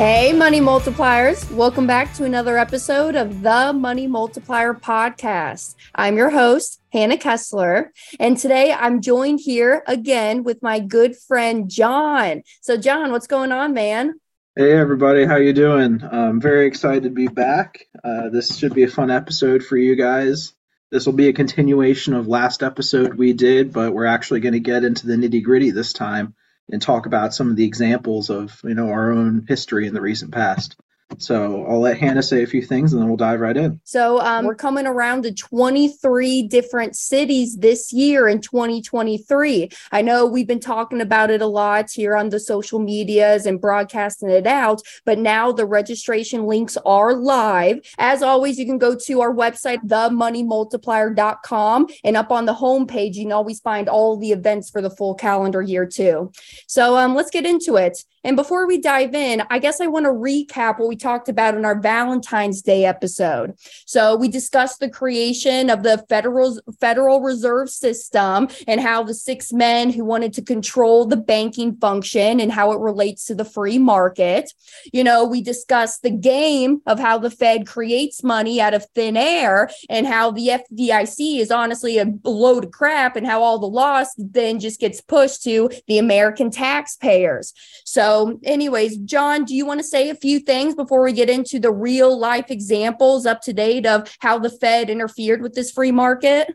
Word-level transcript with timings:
Hey, 0.00 0.32
Money 0.32 0.62
Multipliers. 0.62 1.52
Welcome 1.52 1.86
back 1.86 2.14
to 2.14 2.24
another 2.24 2.56
episode 2.56 3.16
of 3.16 3.42
the 3.42 3.74
Money 3.74 4.06
Multiplier 4.06 4.72
Podcast. 4.72 5.74
I'm 5.94 6.16
your 6.16 6.30
host, 6.30 6.80
Hannah 6.90 7.18
Kesler. 7.18 7.88
And 8.18 8.38
today 8.38 8.72
I'm 8.72 9.02
joined 9.02 9.40
here 9.40 9.82
again 9.86 10.42
with 10.42 10.62
my 10.62 10.80
good 10.80 11.18
friend, 11.18 11.68
John. 11.68 12.44
So, 12.62 12.78
John, 12.78 13.12
what's 13.12 13.26
going 13.26 13.52
on, 13.52 13.74
man? 13.74 14.18
Hey 14.56 14.72
everybody, 14.72 15.26
how 15.26 15.36
you 15.36 15.52
doing? 15.52 16.02
I'm 16.10 16.40
very 16.40 16.66
excited 16.66 17.02
to 17.02 17.10
be 17.10 17.28
back. 17.28 17.86
Uh, 18.02 18.30
this 18.30 18.56
should 18.56 18.72
be 18.72 18.84
a 18.84 18.88
fun 18.88 19.10
episode 19.10 19.62
for 19.62 19.76
you 19.76 19.96
guys. 19.96 20.54
This 20.90 21.04
will 21.04 21.12
be 21.12 21.28
a 21.28 21.34
continuation 21.34 22.14
of 22.14 22.26
last 22.26 22.62
episode 22.62 23.16
we 23.16 23.34
did, 23.34 23.70
but 23.70 23.92
we're 23.92 24.06
actually 24.06 24.40
going 24.40 24.54
to 24.54 24.60
get 24.60 24.82
into 24.82 25.06
the 25.06 25.16
nitty 25.16 25.42
gritty 25.42 25.72
this 25.72 25.92
time 25.92 26.34
and 26.72 26.80
talk 26.80 27.06
about 27.06 27.34
some 27.34 27.50
of 27.50 27.56
the 27.56 27.64
examples 27.64 28.30
of 28.30 28.60
you 28.64 28.74
know 28.74 28.90
our 28.90 29.12
own 29.12 29.44
history 29.48 29.86
in 29.86 29.94
the 29.94 30.00
recent 30.00 30.32
past. 30.32 30.76
So 31.18 31.66
I'll 31.66 31.80
let 31.80 31.98
Hannah 31.98 32.22
say 32.22 32.42
a 32.42 32.46
few 32.46 32.62
things 32.62 32.92
and 32.92 33.00
then 33.00 33.08
we'll 33.08 33.16
dive 33.16 33.40
right 33.40 33.56
in. 33.56 33.80
So 33.84 34.20
um, 34.20 34.46
we're 34.46 34.54
coming 34.54 34.86
around 34.86 35.22
to 35.24 35.34
23 35.34 36.44
different 36.44 36.96
cities 36.96 37.58
this 37.58 37.92
year 37.92 38.28
in 38.28 38.40
2023. 38.40 39.70
I 39.92 40.02
know 40.02 40.26
we've 40.26 40.46
been 40.46 40.60
talking 40.60 41.00
about 41.00 41.30
it 41.30 41.42
a 41.42 41.46
lot 41.46 41.90
here 41.90 42.16
on 42.16 42.28
the 42.28 42.40
social 42.40 42.78
medias 42.78 43.46
and 43.46 43.60
broadcasting 43.60 44.30
it 44.30 44.46
out, 44.46 44.80
but 45.04 45.18
now 45.18 45.52
the 45.52 45.66
registration 45.66 46.44
links 46.44 46.76
are 46.86 47.14
live. 47.14 47.80
As 47.98 48.22
always, 48.22 48.58
you 48.58 48.66
can 48.66 48.78
go 48.78 48.94
to 48.94 49.20
our 49.20 49.34
website, 49.34 49.84
themoneymultiplier.com, 49.86 51.86
and 52.04 52.16
up 52.16 52.30
on 52.30 52.46
the 52.46 52.54
homepage, 52.54 53.14
you 53.14 53.24
can 53.24 53.32
always 53.32 53.60
find 53.60 53.88
all 53.88 54.16
the 54.16 54.32
events 54.32 54.70
for 54.70 54.80
the 54.80 54.90
full 54.90 55.14
calendar 55.14 55.62
year 55.62 55.86
too. 55.86 56.30
So 56.66 56.96
um, 56.96 57.14
let's 57.14 57.30
get 57.30 57.44
into 57.44 57.76
it. 57.76 58.04
And 58.22 58.36
before 58.36 58.66
we 58.66 58.78
dive 58.78 59.14
in, 59.14 59.42
I 59.48 59.58
guess 59.58 59.80
I 59.80 59.86
want 59.86 60.04
to 60.04 60.10
recap 60.10 60.78
what 60.78 60.88
we 60.88 60.96
talked 60.96 61.28
about 61.28 61.54
in 61.54 61.64
our 61.64 61.78
Valentine's 61.78 62.60
Day 62.60 62.84
episode. 62.84 63.54
So 63.86 64.14
we 64.14 64.28
discussed 64.28 64.80
the 64.80 64.90
creation 64.90 65.70
of 65.70 65.82
the 65.82 66.04
Federal 66.08 66.60
Federal 66.80 67.20
Reserve 67.22 67.70
System 67.70 68.48
and 68.66 68.80
how 68.80 69.02
the 69.02 69.14
six 69.14 69.52
men 69.52 69.90
who 69.90 70.04
wanted 70.04 70.34
to 70.34 70.42
control 70.42 71.06
the 71.06 71.16
banking 71.16 71.76
function 71.76 72.40
and 72.40 72.52
how 72.52 72.72
it 72.72 72.80
relates 72.80 73.24
to 73.26 73.34
the 73.34 73.44
free 73.44 73.78
market. 73.78 74.52
You 74.92 75.02
know, 75.02 75.24
we 75.24 75.40
discussed 75.40 76.02
the 76.02 76.10
game 76.10 76.82
of 76.86 76.98
how 76.98 77.18
the 77.18 77.30
Fed 77.30 77.66
creates 77.66 78.22
money 78.22 78.60
out 78.60 78.74
of 78.74 78.84
thin 78.94 79.16
air 79.16 79.70
and 79.88 80.06
how 80.06 80.30
the 80.30 80.48
FDIC 80.48 81.40
is 81.40 81.50
honestly 81.50 81.96
a 81.98 82.12
load 82.24 82.64
of 82.64 82.70
crap 82.70 83.16
and 83.16 83.26
how 83.26 83.42
all 83.42 83.58
the 83.58 83.66
loss 83.66 84.08
then 84.18 84.60
just 84.60 84.78
gets 84.78 85.00
pushed 85.00 85.42
to 85.44 85.70
the 85.86 85.98
American 85.98 86.50
taxpayers. 86.50 87.54
So 87.84 88.09
so, 88.10 88.40
anyways, 88.42 88.96
John, 88.98 89.44
do 89.44 89.54
you 89.54 89.64
want 89.64 89.78
to 89.78 89.86
say 89.86 90.10
a 90.10 90.16
few 90.16 90.40
things 90.40 90.74
before 90.74 91.04
we 91.04 91.12
get 91.12 91.30
into 91.30 91.60
the 91.60 91.70
real 91.70 92.18
life 92.18 92.50
examples 92.50 93.24
up 93.24 93.40
to 93.42 93.52
date 93.52 93.86
of 93.86 94.12
how 94.18 94.36
the 94.38 94.50
Fed 94.50 94.90
interfered 94.90 95.42
with 95.42 95.54
this 95.54 95.70
free 95.70 95.92
market? 95.92 96.52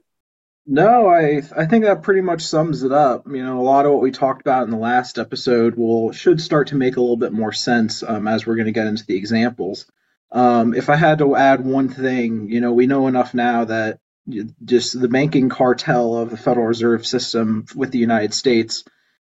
No, 0.68 1.08
I 1.08 1.44
I 1.56 1.66
think 1.66 1.86
that 1.86 2.02
pretty 2.02 2.22
much 2.22 2.42
sums 2.42 2.84
it 2.84 2.92
up. 2.92 3.26
You 3.28 3.42
know, 3.42 3.62
a 3.62 3.64
lot 3.64 3.86
of 3.86 3.94
what 3.94 4.02
we 4.02 4.12
talked 4.12 4.42
about 4.42 4.64
in 4.64 4.70
the 4.70 4.78
last 4.78 5.18
episode 5.18 5.76
will 5.76 6.12
should 6.12 6.42
start 6.42 6.68
to 6.70 6.76
make 6.76 6.98
a 6.98 7.02
little 7.02 7.16
bit 7.16 7.32
more 7.32 7.54
sense 7.54 8.04
um, 8.04 8.28
as 8.28 8.46
we're 8.46 8.56
going 8.56 8.66
to 8.66 8.72
get 8.74 8.88
into 8.88 9.06
the 9.06 9.16
examples. 9.16 9.86
Um, 10.34 10.74
if 10.74 10.90
I 10.90 10.98
had 10.98 11.20
to 11.20 11.38
add 11.38 11.64
one 11.64 11.88
thing, 11.88 12.50
you 12.50 12.60
know, 12.60 12.74
we 12.74 12.88
know 12.88 13.08
enough 13.08 13.34
now 13.34 13.64
that 13.66 14.00
just 14.66 15.00
the 15.00 15.08
banking 15.08 15.48
cartel 15.48 16.18
of 16.18 16.32
the 16.32 16.38
Federal 16.38 16.66
Reserve 16.66 17.06
System 17.06 17.66
with 17.76 17.92
the 17.92 18.00
United 18.00 18.34
States 18.34 18.84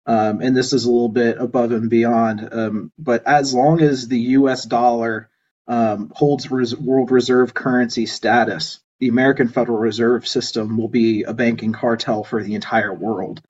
um, 0.06 0.42
and 0.42 0.56
this 0.56 0.74
is 0.74 0.86
a 0.86 0.92
little 0.92 1.10
bit 1.10 1.38
above 1.40 1.72
and 1.72 1.90
beyond. 1.90 2.50
Um, 2.52 2.92
but 2.98 3.26
as 3.26 3.54
long 3.54 3.82
as 3.82 4.08
the 4.08 4.20
U.S. 4.20 4.66
dollar 4.66 5.30
um, 5.68 6.12
holds 6.16 6.50
res- 6.52 6.76
world 6.76 7.12
reserve 7.12 7.54
currency 7.54 8.06
status, 8.06 8.80
the 9.00 9.08
American 9.08 9.48
Federal 9.48 9.78
Reserve 9.78 10.28
System 10.28 10.78
will 10.78 10.88
be 10.88 11.24
a 11.24 11.34
banking 11.34 11.74
cartel 11.74 12.24
for 12.24 12.42
the 12.44 12.56
entire 12.56 12.94
world. 12.94 13.42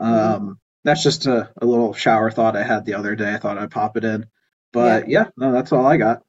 Mm-hmm. 0.00 0.52
That's 0.84 1.02
just 1.02 1.26
a, 1.26 1.50
a, 1.60 1.66
little 1.66 1.94
shower 1.94 2.30
thought 2.30 2.56
I 2.56 2.62
had 2.62 2.84
the 2.84 2.94
other 2.94 3.14
day. 3.16 3.32
I 3.32 3.38
thought 3.38 3.58
I'd 3.58 3.70
pop 3.70 3.96
it 3.96 4.04
in. 4.04 4.26
But 4.72 5.08
yeah, 5.08 5.24
yeah 5.24 5.30
no, 5.36 5.52
that's 5.52 5.72
all 5.72 5.86
I 5.86 5.96
got. 5.96 6.22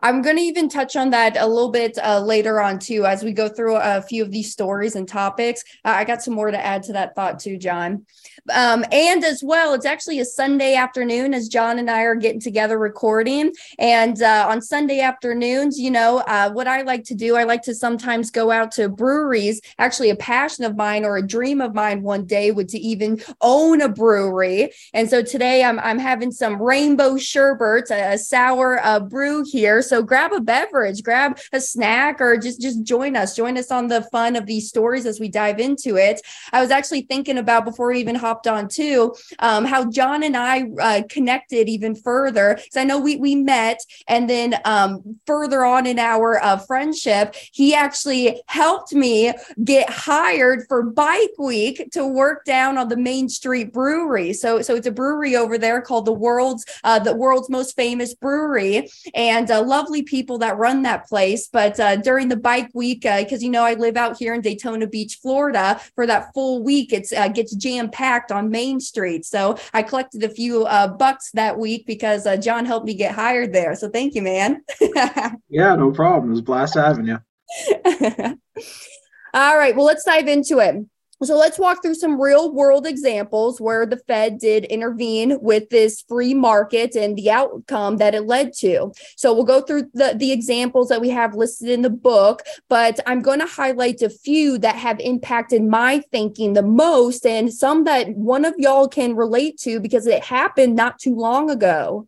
I'm 0.00 0.22
going 0.22 0.36
to 0.36 0.42
even 0.42 0.68
touch 0.68 0.96
on 0.96 1.10
that 1.10 1.36
a 1.36 1.46
little 1.46 1.70
bit 1.70 1.98
uh, 1.98 2.20
later 2.20 2.60
on 2.60 2.78
too, 2.78 3.06
as 3.06 3.22
we 3.22 3.32
go 3.32 3.48
through 3.48 3.76
a 3.76 4.02
few 4.02 4.22
of 4.22 4.30
these 4.30 4.52
stories 4.52 4.96
and 4.96 5.08
topics. 5.08 5.64
Uh, 5.84 5.94
I 5.96 6.04
got 6.04 6.22
some 6.22 6.34
more 6.34 6.50
to 6.50 6.64
add 6.64 6.82
to 6.84 6.92
that 6.94 7.14
thought 7.14 7.38
too, 7.38 7.56
John. 7.56 8.06
Um, 8.52 8.84
and 8.92 9.24
as 9.24 9.42
well, 9.42 9.74
it's 9.74 9.86
actually 9.86 10.20
a 10.20 10.24
Sunday 10.24 10.74
afternoon 10.74 11.34
as 11.34 11.48
John 11.48 11.78
and 11.78 11.90
I 11.90 12.02
are 12.02 12.14
getting 12.14 12.40
together 12.40 12.78
recording. 12.78 13.52
And 13.78 14.22
uh, 14.22 14.46
on 14.48 14.62
Sunday 14.62 15.00
afternoons, 15.00 15.78
you 15.78 15.90
know, 15.90 16.18
uh, 16.26 16.50
what 16.50 16.66
I 16.66 16.82
like 16.82 17.04
to 17.04 17.14
do, 17.14 17.36
I 17.36 17.44
like 17.44 17.62
to 17.62 17.74
sometimes 17.74 18.30
go 18.30 18.50
out 18.50 18.72
to 18.72 18.88
breweries. 18.88 19.60
Actually, 19.78 20.10
a 20.10 20.16
passion 20.16 20.64
of 20.64 20.76
mine 20.76 21.04
or 21.04 21.16
a 21.16 21.26
dream 21.26 21.60
of 21.60 21.74
mine 21.74 22.02
one 22.02 22.24
day 22.24 22.50
would 22.50 22.68
to 22.70 22.78
even 22.78 23.20
own 23.40 23.82
a 23.82 23.88
brewery. 23.88 24.72
And 24.94 25.08
so 25.10 25.22
today 25.22 25.64
I'm, 25.64 25.78
I'm 25.80 25.98
having 25.98 26.30
some 26.30 26.60
rainbow 26.60 27.16
sherbets, 27.16 27.90
a, 27.90 28.14
a 28.14 28.18
sour 28.18 28.80
uh, 28.82 29.00
brew 29.00 29.44
here. 29.44 29.77
So 29.82 30.02
grab 30.02 30.32
a 30.32 30.40
beverage, 30.40 31.02
grab 31.02 31.38
a 31.52 31.60
snack, 31.60 32.20
or 32.20 32.36
just 32.36 32.60
just 32.60 32.82
join 32.82 33.16
us. 33.16 33.36
Join 33.36 33.56
us 33.58 33.70
on 33.70 33.88
the 33.88 34.02
fun 34.12 34.36
of 34.36 34.46
these 34.46 34.68
stories 34.68 35.06
as 35.06 35.20
we 35.20 35.28
dive 35.28 35.58
into 35.58 35.96
it. 35.96 36.20
I 36.52 36.60
was 36.60 36.70
actually 36.70 37.02
thinking 37.02 37.38
about 37.38 37.64
before 37.64 37.88
we 37.88 38.00
even 38.00 38.14
hopped 38.14 38.46
on 38.46 38.68
too, 38.68 39.14
um, 39.38 39.64
how 39.64 39.90
John 39.90 40.22
and 40.22 40.36
I 40.36 40.64
uh, 40.80 41.02
connected 41.08 41.68
even 41.68 41.94
further. 41.94 42.54
Because 42.54 42.76
I 42.76 42.84
know 42.84 42.98
we 42.98 43.16
we 43.16 43.34
met, 43.34 43.80
and 44.06 44.28
then 44.28 44.56
um, 44.64 45.18
further 45.26 45.64
on 45.64 45.86
in 45.86 45.98
our 45.98 46.42
uh, 46.42 46.58
friendship, 46.58 47.34
he 47.52 47.74
actually 47.74 48.40
helped 48.46 48.92
me 48.92 49.32
get 49.64 49.88
hired 49.90 50.64
for 50.68 50.82
Bike 50.82 51.38
Week 51.38 51.90
to 51.92 52.06
work 52.06 52.44
down 52.44 52.78
on 52.78 52.88
the 52.88 52.96
Main 52.96 53.28
Street 53.28 53.72
Brewery. 53.72 54.32
So 54.32 54.62
so 54.62 54.74
it's 54.74 54.86
a 54.86 54.92
brewery 54.92 55.36
over 55.36 55.58
there 55.58 55.80
called 55.80 56.06
the 56.06 56.12
world's 56.12 56.64
uh, 56.84 56.98
the 56.98 57.14
world's 57.14 57.48
most 57.50 57.76
famous 57.76 58.14
brewery, 58.14 58.88
and 59.14 59.50
uh, 59.58 59.64
lovely 59.64 60.02
people 60.02 60.38
that 60.38 60.56
run 60.56 60.82
that 60.82 61.08
place. 61.08 61.48
But 61.52 61.78
uh, 61.80 61.96
during 61.96 62.28
the 62.28 62.36
Bike 62.36 62.70
Week, 62.74 63.02
because 63.02 63.42
uh, 63.42 63.44
you 63.44 63.50
know 63.50 63.64
I 63.64 63.74
live 63.74 63.96
out 63.96 64.16
here 64.16 64.34
in 64.34 64.40
Daytona 64.40 64.86
Beach, 64.86 65.18
Florida, 65.20 65.80
for 65.94 66.06
that 66.06 66.32
full 66.34 66.62
week, 66.62 66.92
it's 66.92 67.12
gets 67.34 67.54
jam 67.54 67.90
packed 67.90 68.32
on 68.32 68.50
Main 68.50 68.80
Street. 68.80 69.24
So 69.24 69.58
I 69.72 69.82
collected 69.82 70.22
a 70.24 70.28
few 70.28 70.64
uh, 70.64 70.88
bucks 70.88 71.30
that 71.32 71.58
week 71.58 71.86
because 71.86 72.26
uh, 72.26 72.36
John 72.36 72.64
helped 72.64 72.86
me 72.86 72.94
get 72.94 73.14
hired 73.14 73.52
there. 73.52 73.74
So 73.74 73.88
thank 73.88 74.14
you, 74.14 74.22
man. 74.22 74.62
yeah, 75.48 75.74
no 75.74 75.90
problem. 75.90 76.30
It 76.30 76.34
was 76.34 76.42
blast 76.42 76.74
having 76.74 77.06
you. 77.06 77.18
All 79.34 79.56
right. 79.56 79.76
Well, 79.76 79.84
let's 79.84 80.04
dive 80.04 80.28
into 80.28 80.58
it. 80.58 80.76
So 81.22 81.36
let's 81.36 81.58
walk 81.58 81.82
through 81.82 81.96
some 81.96 82.20
real 82.20 82.52
world 82.52 82.86
examples 82.86 83.60
where 83.60 83.84
the 83.86 83.96
Fed 84.06 84.38
did 84.38 84.64
intervene 84.66 85.38
with 85.40 85.68
this 85.68 86.02
free 86.02 86.32
market 86.32 86.94
and 86.94 87.16
the 87.16 87.30
outcome 87.30 87.96
that 87.96 88.14
it 88.14 88.26
led 88.26 88.52
to. 88.58 88.92
So 89.16 89.34
we'll 89.34 89.44
go 89.44 89.60
through 89.60 89.90
the, 89.94 90.14
the 90.16 90.30
examples 90.30 90.88
that 90.88 91.00
we 91.00 91.08
have 91.10 91.34
listed 91.34 91.70
in 91.70 91.82
the 91.82 91.90
book, 91.90 92.42
but 92.68 93.00
I'm 93.06 93.20
going 93.20 93.40
to 93.40 93.46
highlight 93.46 94.00
a 94.02 94.10
few 94.10 94.58
that 94.58 94.76
have 94.76 95.00
impacted 95.00 95.64
my 95.64 96.02
thinking 96.12 96.52
the 96.52 96.62
most 96.62 97.26
and 97.26 97.52
some 97.52 97.84
that 97.84 98.08
one 98.10 98.44
of 98.44 98.54
y'all 98.56 98.88
can 98.88 99.16
relate 99.16 99.58
to 99.58 99.80
because 99.80 100.06
it 100.06 100.24
happened 100.24 100.76
not 100.76 100.98
too 100.98 101.16
long 101.16 101.50
ago. 101.50 102.06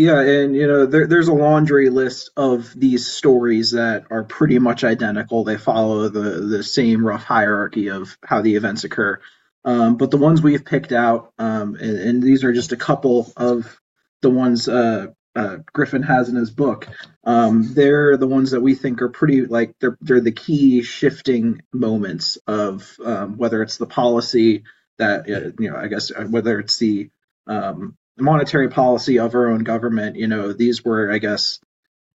Yeah, 0.00 0.22
and 0.22 0.56
you 0.56 0.66
know, 0.66 0.86
there, 0.86 1.06
there's 1.06 1.28
a 1.28 1.34
laundry 1.34 1.90
list 1.90 2.30
of 2.34 2.72
these 2.74 3.06
stories 3.06 3.72
that 3.72 4.06
are 4.08 4.24
pretty 4.24 4.58
much 4.58 4.82
identical. 4.82 5.44
They 5.44 5.58
follow 5.58 6.08
the 6.08 6.40
the 6.40 6.62
same 6.62 7.06
rough 7.06 7.22
hierarchy 7.22 7.90
of 7.90 8.16
how 8.24 8.40
the 8.40 8.56
events 8.56 8.84
occur. 8.84 9.20
Um, 9.62 9.98
but 9.98 10.10
the 10.10 10.16
ones 10.16 10.40
we've 10.40 10.64
picked 10.64 10.92
out, 10.92 11.34
um, 11.38 11.74
and, 11.74 11.98
and, 11.98 12.22
these 12.22 12.44
are 12.44 12.52
just 12.54 12.72
a 12.72 12.78
couple 12.78 13.30
of 13.36 13.78
the 14.22 14.30
ones 14.30 14.70
uh, 14.70 15.08
uh, 15.36 15.58
Griffin 15.70 16.02
has 16.02 16.30
in 16.30 16.36
his 16.36 16.50
book. 16.50 16.88
Um, 17.24 17.74
they're 17.74 18.16
the 18.16 18.26
ones 18.26 18.52
that 18.52 18.62
we 18.62 18.74
think 18.74 19.02
are 19.02 19.10
pretty 19.10 19.44
like 19.44 19.74
they're 19.80 19.98
they're 20.00 20.22
the 20.22 20.32
key 20.32 20.80
shifting 20.80 21.60
moments 21.74 22.38
of 22.46 22.96
um, 23.04 23.36
whether 23.36 23.62
it's 23.62 23.76
the 23.76 23.84
policy 23.84 24.62
that 24.96 25.28
uh, 25.28 25.50
you 25.58 25.70
know, 25.70 25.76
I 25.76 25.88
guess 25.88 26.10
uh, 26.10 26.24
whether 26.24 26.58
it's 26.58 26.78
the 26.78 27.10
um, 27.46 27.98
monetary 28.20 28.68
policy 28.68 29.18
of 29.18 29.34
our 29.34 29.48
own 29.48 29.64
government, 29.64 30.16
you 30.16 30.26
know, 30.26 30.52
these 30.52 30.84
were, 30.84 31.10
I 31.10 31.18
guess, 31.18 31.60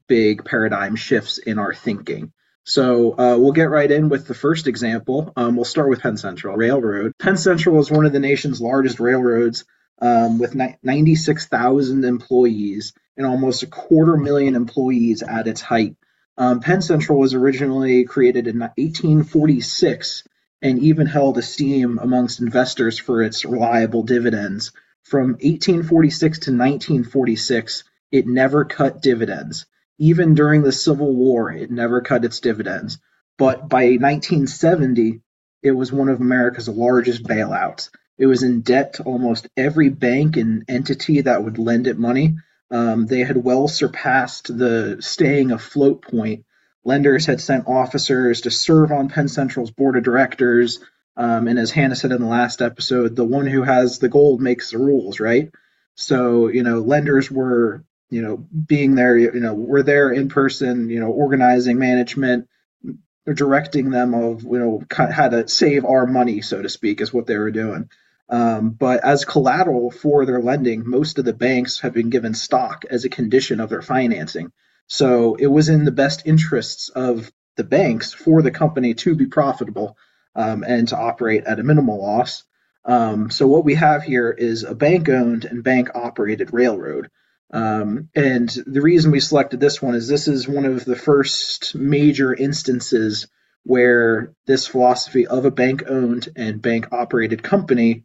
big 0.07 0.45
paradigm 0.45 0.95
shifts 0.95 1.37
in 1.37 1.59
our 1.59 1.73
thinking. 1.73 2.31
So 2.63 3.11
uh, 3.13 3.37
we'll 3.37 3.51
get 3.51 3.69
right 3.69 3.89
in 3.89 4.09
with 4.09 4.27
the 4.27 4.33
first 4.33 4.67
example. 4.67 5.31
Um, 5.35 5.55
we'll 5.55 5.65
start 5.65 5.89
with 5.89 6.01
Penn 6.01 6.17
Central 6.17 6.57
Railroad. 6.57 7.13
Penn 7.19 7.37
Central 7.37 7.79
is 7.79 7.91
one 7.91 8.05
of 8.05 8.13
the 8.13 8.19
nation's 8.19 8.59
largest 8.59 8.99
railroads 8.99 9.65
um, 10.01 10.39
with 10.39 10.55
96,000 10.55 12.03
employees 12.03 12.93
and 13.17 13.25
almost 13.25 13.63
a 13.63 13.67
quarter 13.67 14.17
million 14.17 14.55
employees 14.55 15.21
at 15.21 15.47
its 15.47 15.61
height. 15.61 15.95
Um, 16.37 16.59
Penn 16.59 16.81
Central 16.81 17.19
was 17.19 17.33
originally 17.33 18.03
created 18.03 18.47
in 18.47 18.59
1846 18.59 20.23
and 20.61 20.79
even 20.79 21.07
held 21.07 21.37
esteem 21.37 21.99
amongst 22.01 22.41
investors 22.41 22.97
for 22.97 23.21
its 23.21 23.45
reliable 23.45 24.03
dividends 24.03 24.71
from 25.05 25.33
1846 25.33 26.39
to 26.39 26.51
1946, 26.51 27.83
it 28.11 28.27
never 28.27 28.65
cut 28.65 29.01
dividends. 29.01 29.67
Even 29.99 30.33
during 30.33 30.63
the 30.63 30.71
Civil 30.71 31.15
War, 31.15 31.51
it 31.51 31.69
never 31.69 32.01
cut 32.01 32.25
its 32.25 32.39
dividends. 32.39 32.97
But 33.37 33.69
by 33.69 33.97
1970, 33.99 35.21
it 35.61 35.71
was 35.71 35.91
one 35.91 36.09
of 36.09 36.21
America's 36.21 36.67
largest 36.67 37.23
bailouts. 37.23 37.89
It 38.17 38.25
was 38.25 38.43
in 38.43 38.61
debt 38.61 38.93
to 38.95 39.03
almost 39.03 39.47
every 39.55 39.89
bank 39.89 40.37
and 40.37 40.63
entity 40.67 41.21
that 41.21 41.43
would 41.43 41.59
lend 41.59 41.85
it 41.85 41.99
money. 41.99 42.37
Um, 42.71 43.05
they 43.05 43.19
had 43.19 43.37
well 43.37 43.67
surpassed 43.67 44.57
the 44.57 44.97
staying 45.01 45.51
afloat 45.51 46.01
point. 46.01 46.45
Lenders 46.83 47.25
had 47.25 47.41
sent 47.41 47.67
officers 47.67 48.41
to 48.41 48.51
serve 48.51 48.91
on 48.91 49.09
Penn 49.09 49.27
Central's 49.27 49.71
board 49.71 49.97
of 49.97 50.03
directors. 50.03 50.79
Um, 51.17 51.47
and 51.47 51.57
as 51.57 51.71
Hannah 51.71 51.95
said 51.95 52.11
in 52.11 52.21
the 52.21 52.27
last 52.27 52.61
episode, 52.61 53.15
the 53.15 53.23
one 53.23 53.47
who 53.47 53.63
has 53.63 53.99
the 53.99 54.09
gold 54.09 54.41
makes 54.41 54.71
the 54.71 54.77
rules, 54.77 55.19
right? 55.19 55.51
So, 55.95 56.47
you 56.47 56.63
know, 56.63 56.79
lenders 56.79 57.31
were, 57.31 57.85
you 58.09 58.21
know, 58.21 58.37
being 58.37 58.95
there, 58.95 59.17
you 59.17 59.39
know, 59.39 59.53
were 59.53 59.83
there 59.83 60.11
in 60.11 60.27
person, 60.27 60.89
you 60.89 60.99
know, 60.99 61.07
organizing 61.07 61.79
management, 61.79 62.49
directing 63.33 63.89
them 63.89 64.13
of, 64.13 64.43
you 64.43 64.59
know, 64.59 64.83
how 64.91 65.29
to 65.29 65.47
save 65.47 65.85
our 65.85 66.05
money, 66.05 66.41
so 66.41 66.61
to 66.61 66.69
speak, 66.69 67.01
is 67.01 67.13
what 67.13 67.27
they 67.27 67.37
were 67.37 67.51
doing. 67.51 67.89
Um, 68.27 68.71
but 68.71 69.03
as 69.03 69.23
collateral 69.23 69.91
for 69.91 70.25
their 70.25 70.41
lending, 70.41 70.87
most 70.87 71.17
of 71.19 71.25
the 71.25 71.33
banks 71.33 71.79
have 71.81 71.93
been 71.93 72.09
given 72.09 72.33
stock 72.33 72.83
as 72.89 73.05
a 73.05 73.09
condition 73.09 73.59
of 73.59 73.69
their 73.69 73.81
financing. 73.81 74.51
So 74.87 75.35
it 75.35 75.47
was 75.47 75.69
in 75.69 75.85
the 75.85 75.91
best 75.91 76.23
interests 76.25 76.89
of 76.89 77.31
the 77.55 77.63
banks 77.63 78.13
for 78.13 78.41
the 78.41 78.51
company 78.51 78.93
to 78.95 79.15
be 79.15 79.27
profitable 79.27 79.97
um, 80.35 80.63
and 80.63 80.87
to 80.89 80.97
operate 80.97 81.45
at 81.45 81.59
a 81.59 81.63
minimal 81.63 82.01
loss. 82.01 82.43
Um, 82.83 83.29
so 83.31 83.47
what 83.47 83.65
we 83.65 83.75
have 83.75 84.03
here 84.03 84.29
is 84.31 84.63
a 84.63 84.75
bank-owned 84.75 85.45
and 85.45 85.63
bank-operated 85.63 86.53
railroad. 86.53 87.09
Um, 87.51 88.09
and 88.15 88.49
the 88.67 88.81
reason 88.81 89.11
we 89.11 89.19
selected 89.19 89.59
this 89.59 89.81
one 89.81 89.95
is 89.95 90.07
this 90.07 90.27
is 90.27 90.47
one 90.47 90.65
of 90.65 90.85
the 90.85 90.95
first 90.95 91.75
major 91.75 92.33
instances 92.33 93.27
where 93.63 94.33
this 94.45 94.67
philosophy 94.67 95.25
of 95.25 95.45
a 95.45 95.51
bank-owned 95.51 96.29
and 96.35 96.61
bank-operated 96.61 97.41
company 97.41 98.03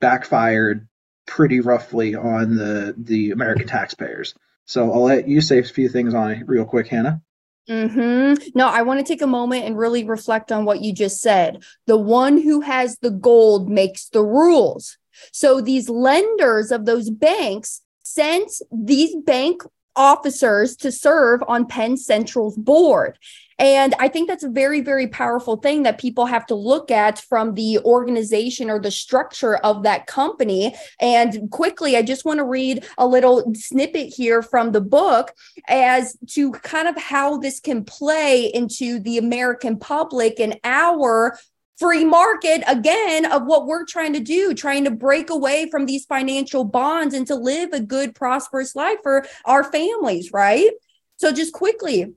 backfired 0.00 0.86
pretty 1.26 1.60
roughly 1.60 2.14
on 2.14 2.56
the 2.56 2.94
the 2.96 3.30
American 3.30 3.66
taxpayers. 3.66 4.34
So 4.66 4.92
I'll 4.92 5.04
let 5.04 5.28
you 5.28 5.40
say 5.40 5.58
a 5.58 5.64
few 5.64 5.88
things 5.88 6.14
on 6.14 6.30
it 6.30 6.42
real 6.46 6.64
quick, 6.64 6.88
Hannah. 6.88 7.22
Mm-hmm. 7.68 8.48
No, 8.54 8.66
I 8.66 8.82
want 8.82 9.00
to 9.00 9.06
take 9.06 9.22
a 9.22 9.26
moment 9.26 9.64
and 9.64 9.78
really 9.78 10.04
reflect 10.04 10.50
on 10.50 10.64
what 10.64 10.82
you 10.82 10.92
just 10.92 11.20
said. 11.20 11.62
The 11.86 11.96
one 11.96 12.40
who 12.40 12.60
has 12.60 12.98
the 12.98 13.10
gold 13.10 13.70
makes 13.70 14.08
the 14.08 14.22
rules. 14.22 14.98
So 15.32 15.60
these 15.60 15.88
lenders 15.88 16.72
of 16.72 16.86
those 16.86 17.10
banks 17.10 17.82
sent 18.02 18.50
these 18.72 19.14
bank 19.16 19.62
officers 19.96 20.76
to 20.76 20.92
serve 20.92 21.42
on 21.48 21.66
Penn 21.66 21.96
Central's 21.96 22.56
board. 22.56 23.18
And 23.58 23.94
I 24.00 24.08
think 24.08 24.28
that's 24.28 24.42
a 24.42 24.48
very, 24.48 24.80
very 24.80 25.06
powerful 25.06 25.56
thing 25.56 25.84
that 25.84 26.00
people 26.00 26.26
have 26.26 26.46
to 26.46 26.54
look 26.56 26.90
at 26.90 27.20
from 27.20 27.54
the 27.54 27.78
organization 27.84 28.68
or 28.68 28.80
the 28.80 28.90
structure 28.90 29.56
of 29.56 29.84
that 29.84 30.08
company. 30.08 30.74
And 31.00 31.48
quickly, 31.50 31.96
I 31.96 32.02
just 32.02 32.24
want 32.24 32.38
to 32.38 32.44
read 32.44 32.84
a 32.98 33.06
little 33.06 33.44
snippet 33.54 34.12
here 34.16 34.42
from 34.42 34.72
the 34.72 34.80
book 34.80 35.32
as 35.68 36.16
to 36.30 36.50
kind 36.50 36.88
of 36.88 36.96
how 36.96 37.36
this 37.36 37.60
can 37.60 37.84
play 37.84 38.46
into 38.46 38.98
the 38.98 39.18
American 39.18 39.78
public 39.78 40.40
and 40.40 40.58
our 40.64 41.38
free 41.82 42.04
market 42.04 42.62
again 42.68 43.26
of 43.26 43.44
what 43.44 43.66
we're 43.66 43.84
trying 43.84 44.12
to 44.12 44.20
do, 44.20 44.54
trying 44.54 44.84
to 44.84 44.90
break 44.92 45.30
away 45.30 45.68
from 45.68 45.84
these 45.84 46.04
financial 46.04 46.62
bonds 46.62 47.12
and 47.12 47.26
to 47.26 47.34
live 47.34 47.72
a 47.72 47.80
good, 47.80 48.14
prosperous 48.14 48.76
life 48.76 48.98
for 49.02 49.26
our 49.46 49.64
families, 49.64 50.32
right? 50.32 50.70
So, 51.16 51.32
just 51.32 51.52
quickly, 51.52 52.14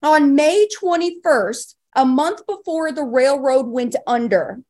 on 0.00 0.36
May 0.36 0.68
21st, 0.80 1.74
a 1.96 2.04
month 2.04 2.46
before 2.46 2.92
the 2.92 3.02
railroad 3.02 3.66
went 3.66 3.96
under, 4.06 4.60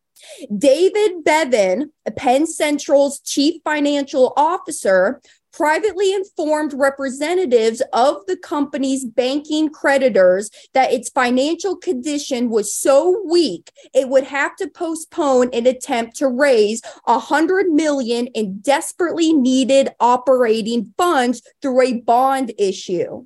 David 0.56 1.22
Bevan, 1.22 1.92
Penn 2.16 2.46
Central's 2.46 3.20
chief 3.20 3.60
financial 3.62 4.32
officer, 4.38 5.20
privately 5.52 6.12
informed 6.12 6.72
representatives 6.74 7.82
of 7.92 8.24
the 8.26 8.36
company's 8.36 9.04
banking 9.04 9.68
creditors 9.68 10.50
that 10.74 10.92
its 10.92 11.08
financial 11.10 11.76
condition 11.76 12.50
was 12.50 12.74
so 12.74 13.22
weak 13.28 13.70
it 13.94 14.08
would 14.08 14.24
have 14.24 14.56
to 14.56 14.68
postpone 14.68 15.50
an 15.52 15.66
attempt 15.66 16.16
to 16.16 16.28
raise 16.28 16.82
a 17.06 17.18
hundred 17.18 17.68
million 17.68 18.26
in 18.28 18.60
desperately 18.60 19.32
needed 19.32 19.88
operating 20.00 20.92
funds 20.96 21.42
through 21.60 21.80
a 21.82 22.00
bond 22.00 22.52
issue. 22.58 23.24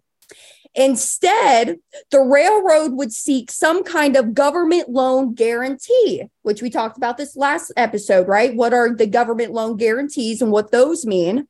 Instead, 0.75 1.79
the 2.11 2.21
railroad 2.21 2.95
would 2.95 3.13
seek 3.13 3.51
some 3.51 3.85
kind 3.85 4.17
of 4.17 4.35
government 4.35 4.89
loan 4.89 5.33
guarantee, 5.35 6.25
which 6.43 6.63
we 6.63 6.69
talked 6.69 6.97
about 6.97 7.17
this 7.17 7.37
last 7.37 7.73
episode, 7.77 8.27
right? 8.27 8.57
What 8.57 8.75
are 8.75 8.95
the 8.95 9.07
government 9.07 9.53
loan 9.53 9.77
guarantees 9.77 10.43
and 10.43 10.51
what 10.51 10.73
those 10.73 11.07
mean? 11.07 11.47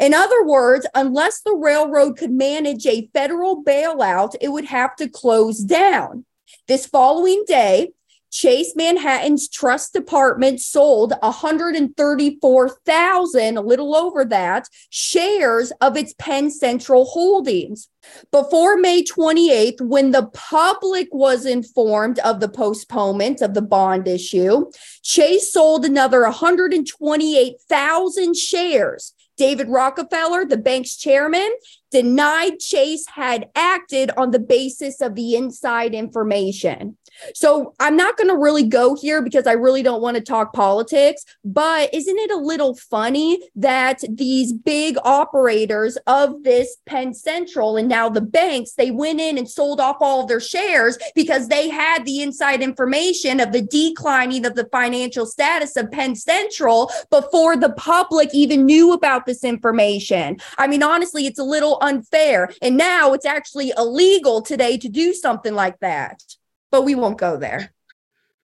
In 0.00 0.12
other 0.14 0.44
words, 0.44 0.86
unless 0.94 1.42
the 1.42 1.54
railroad 1.54 2.16
could 2.16 2.32
manage 2.32 2.86
a 2.86 3.10
federal 3.12 3.62
bailout, 3.62 4.34
it 4.40 4.48
would 4.48 4.64
have 4.64 4.96
to 4.96 5.10
close 5.10 5.58
down. 5.58 6.24
This 6.66 6.86
following 6.86 7.44
day, 7.46 7.92
Chase 8.32 8.74
Manhattan's 8.76 9.48
trust 9.48 9.92
department 9.92 10.60
sold 10.60 11.12
134,000, 11.20 13.56
a 13.56 13.60
little 13.60 13.94
over 13.94 14.24
that, 14.24 14.68
shares 14.88 15.70
of 15.82 15.98
its 15.98 16.14
Penn 16.14 16.50
Central 16.50 17.04
holdings. 17.04 17.88
Before 18.30 18.78
May 18.78 19.02
28th, 19.02 19.82
when 19.82 20.12
the 20.12 20.30
public 20.32 21.08
was 21.12 21.44
informed 21.44 22.20
of 22.20 22.40
the 22.40 22.48
postponement 22.48 23.42
of 23.42 23.52
the 23.52 23.62
bond 23.62 24.08
issue, 24.08 24.70
Chase 25.02 25.52
sold 25.52 25.84
another 25.84 26.22
128,000 26.22 28.36
shares. 28.36 29.12
David 29.40 29.70
Rockefeller, 29.70 30.44
the 30.44 30.58
bank's 30.58 30.94
chairman, 30.96 31.50
denied 31.90 32.58
Chase 32.60 33.06
had 33.08 33.48
acted 33.54 34.10
on 34.18 34.32
the 34.32 34.38
basis 34.38 35.00
of 35.00 35.14
the 35.14 35.34
inside 35.34 35.94
information. 35.94 36.98
So 37.34 37.74
I'm 37.80 37.96
not 37.96 38.16
going 38.16 38.28
to 38.28 38.36
really 38.36 38.62
go 38.62 38.94
here 38.94 39.20
because 39.20 39.46
I 39.46 39.52
really 39.52 39.82
don't 39.82 40.00
want 40.00 40.16
to 40.16 40.22
talk 40.22 40.52
politics. 40.52 41.24
But 41.44 41.92
isn't 41.92 42.18
it 42.18 42.30
a 42.30 42.36
little 42.36 42.74
funny 42.74 43.40
that 43.56 44.02
these 44.08 44.52
big 44.52 44.96
operators 45.04 45.98
of 46.06 46.44
this 46.44 46.76
Penn 46.86 47.12
Central 47.12 47.76
and 47.76 47.88
now 47.88 48.08
the 48.08 48.20
banks, 48.20 48.72
they 48.74 48.90
went 48.90 49.20
in 49.20 49.36
and 49.36 49.50
sold 49.50 49.80
off 49.80 49.96
all 50.00 50.22
of 50.22 50.28
their 50.28 50.40
shares 50.40 50.98
because 51.14 51.48
they 51.48 51.68
had 51.68 52.04
the 52.04 52.22
inside 52.22 52.62
information 52.62 53.40
of 53.40 53.52
the 53.52 53.62
declining 53.62 54.46
of 54.46 54.54
the 54.54 54.68
financial 54.70 55.26
status 55.26 55.76
of 55.76 55.90
Penn 55.90 56.14
Central 56.14 56.90
before 57.10 57.56
the 57.56 57.72
public 57.72 58.30
even 58.32 58.64
knew 58.64 58.92
about 58.92 59.26
this 59.30 59.44
information? 59.44 60.38
I 60.58 60.66
mean, 60.66 60.82
honestly, 60.82 61.26
it's 61.26 61.38
a 61.38 61.44
little 61.44 61.78
unfair. 61.80 62.52
And 62.60 62.76
now 62.76 63.12
it's 63.12 63.26
actually 63.26 63.72
illegal 63.76 64.42
today 64.42 64.76
to 64.78 64.88
do 64.88 65.14
something 65.14 65.54
like 65.54 65.78
that 65.80 66.22
but 66.70 66.82
we 66.82 66.94
won't 66.94 67.18
go 67.18 67.36
there. 67.36 67.72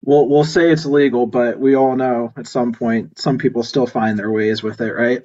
We'll 0.03 0.29
we'll 0.29 0.45
say 0.45 0.71
it's 0.71 0.85
legal, 0.85 1.27
but 1.27 1.59
we 1.59 1.75
all 1.77 1.97
know 1.97 2.33
at 2.37 2.47
some 2.47 2.73
point 2.73 3.19
some 3.19 3.39
people 3.39 3.63
still 3.63 3.87
find 3.87 4.19
their 4.19 4.31
ways 4.31 4.63
with 4.63 4.81
it, 4.81 4.93
right? 4.93 5.23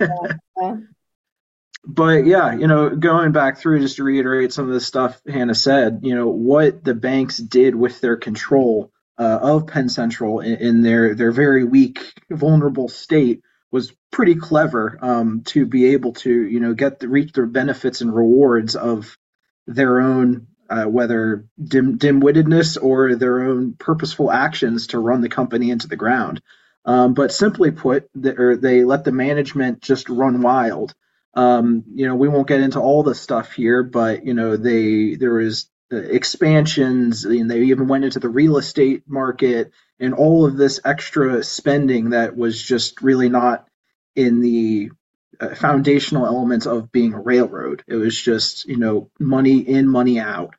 yeah. 0.00 0.76
But 1.82 2.26
yeah, 2.26 2.54
you 2.54 2.66
know, 2.66 2.90
going 2.90 3.32
back 3.32 3.56
through 3.56 3.80
just 3.80 3.96
to 3.96 4.04
reiterate 4.04 4.52
some 4.52 4.68
of 4.68 4.74
the 4.74 4.82
stuff 4.82 5.18
Hannah 5.26 5.54
said, 5.54 6.00
you 6.02 6.14
know, 6.14 6.28
what 6.28 6.84
the 6.84 6.94
banks 6.94 7.38
did 7.38 7.74
with 7.74 8.02
their 8.02 8.18
control 8.18 8.92
uh, 9.16 9.38
of 9.40 9.66
Penn 9.66 9.88
Central 9.88 10.40
in, 10.40 10.56
in, 10.56 10.82
their 10.82 11.14
their 11.14 11.32
very 11.32 11.64
weak, 11.64 12.00
vulnerable 12.28 12.88
state 12.88 13.40
was 13.70 13.92
pretty 14.10 14.34
clever 14.34 14.98
um, 15.00 15.42
to 15.46 15.66
be 15.66 15.92
able 15.92 16.12
to, 16.12 16.30
you 16.30 16.60
know, 16.60 16.74
get 16.74 16.98
the 16.98 17.08
reach 17.08 17.32
the 17.32 17.46
benefits 17.46 18.00
and 18.00 18.14
rewards 18.14 18.76
of 18.76 19.16
their 19.66 20.00
own 20.00 20.48
uh, 20.70 20.84
whether 20.84 21.46
dim 21.62 21.98
dim-wittedness 21.98 22.78
or 22.80 23.16
their 23.16 23.42
own 23.42 23.74
purposeful 23.74 24.30
actions 24.30 24.88
to 24.88 24.98
run 24.98 25.20
the 25.20 25.28
company 25.28 25.70
into 25.70 25.88
the 25.88 25.96
ground. 25.96 26.40
Um, 26.84 27.12
but 27.12 27.32
simply 27.32 27.72
put, 27.72 28.08
the, 28.14 28.40
or 28.40 28.56
they 28.56 28.84
let 28.84 29.04
the 29.04 29.12
management 29.12 29.82
just 29.82 30.08
run 30.08 30.40
wild. 30.40 30.94
Um, 31.34 31.84
you 31.94 32.06
know, 32.06 32.14
we 32.14 32.28
won't 32.28 32.48
get 32.48 32.60
into 32.60 32.80
all 32.80 33.02
the 33.02 33.14
stuff 33.14 33.52
here, 33.52 33.82
but 33.82 34.24
you 34.24 34.34
know, 34.34 34.56
they 34.56 35.16
there 35.16 35.40
uh, 35.40 35.66
expansions, 35.90 37.24
and 37.24 37.50
they 37.50 37.62
even 37.62 37.88
went 37.88 38.04
into 38.04 38.20
the 38.20 38.28
real 38.28 38.56
estate 38.56 39.02
market, 39.06 39.72
and 39.98 40.14
all 40.14 40.46
of 40.46 40.56
this 40.56 40.80
extra 40.84 41.42
spending 41.42 42.10
that 42.10 42.36
was 42.36 42.62
just 42.62 43.02
really 43.02 43.28
not 43.28 43.66
in 44.14 44.40
the 44.40 44.90
uh, 45.40 45.54
foundational 45.54 46.26
elements 46.26 46.66
of 46.66 46.92
being 46.92 47.14
a 47.14 47.20
railroad. 47.20 47.82
It 47.86 47.96
was 47.96 48.20
just 48.20 48.66
you 48.66 48.76
know 48.76 49.10
money 49.18 49.58
in, 49.58 49.88
money 49.88 50.18
out. 50.20 50.54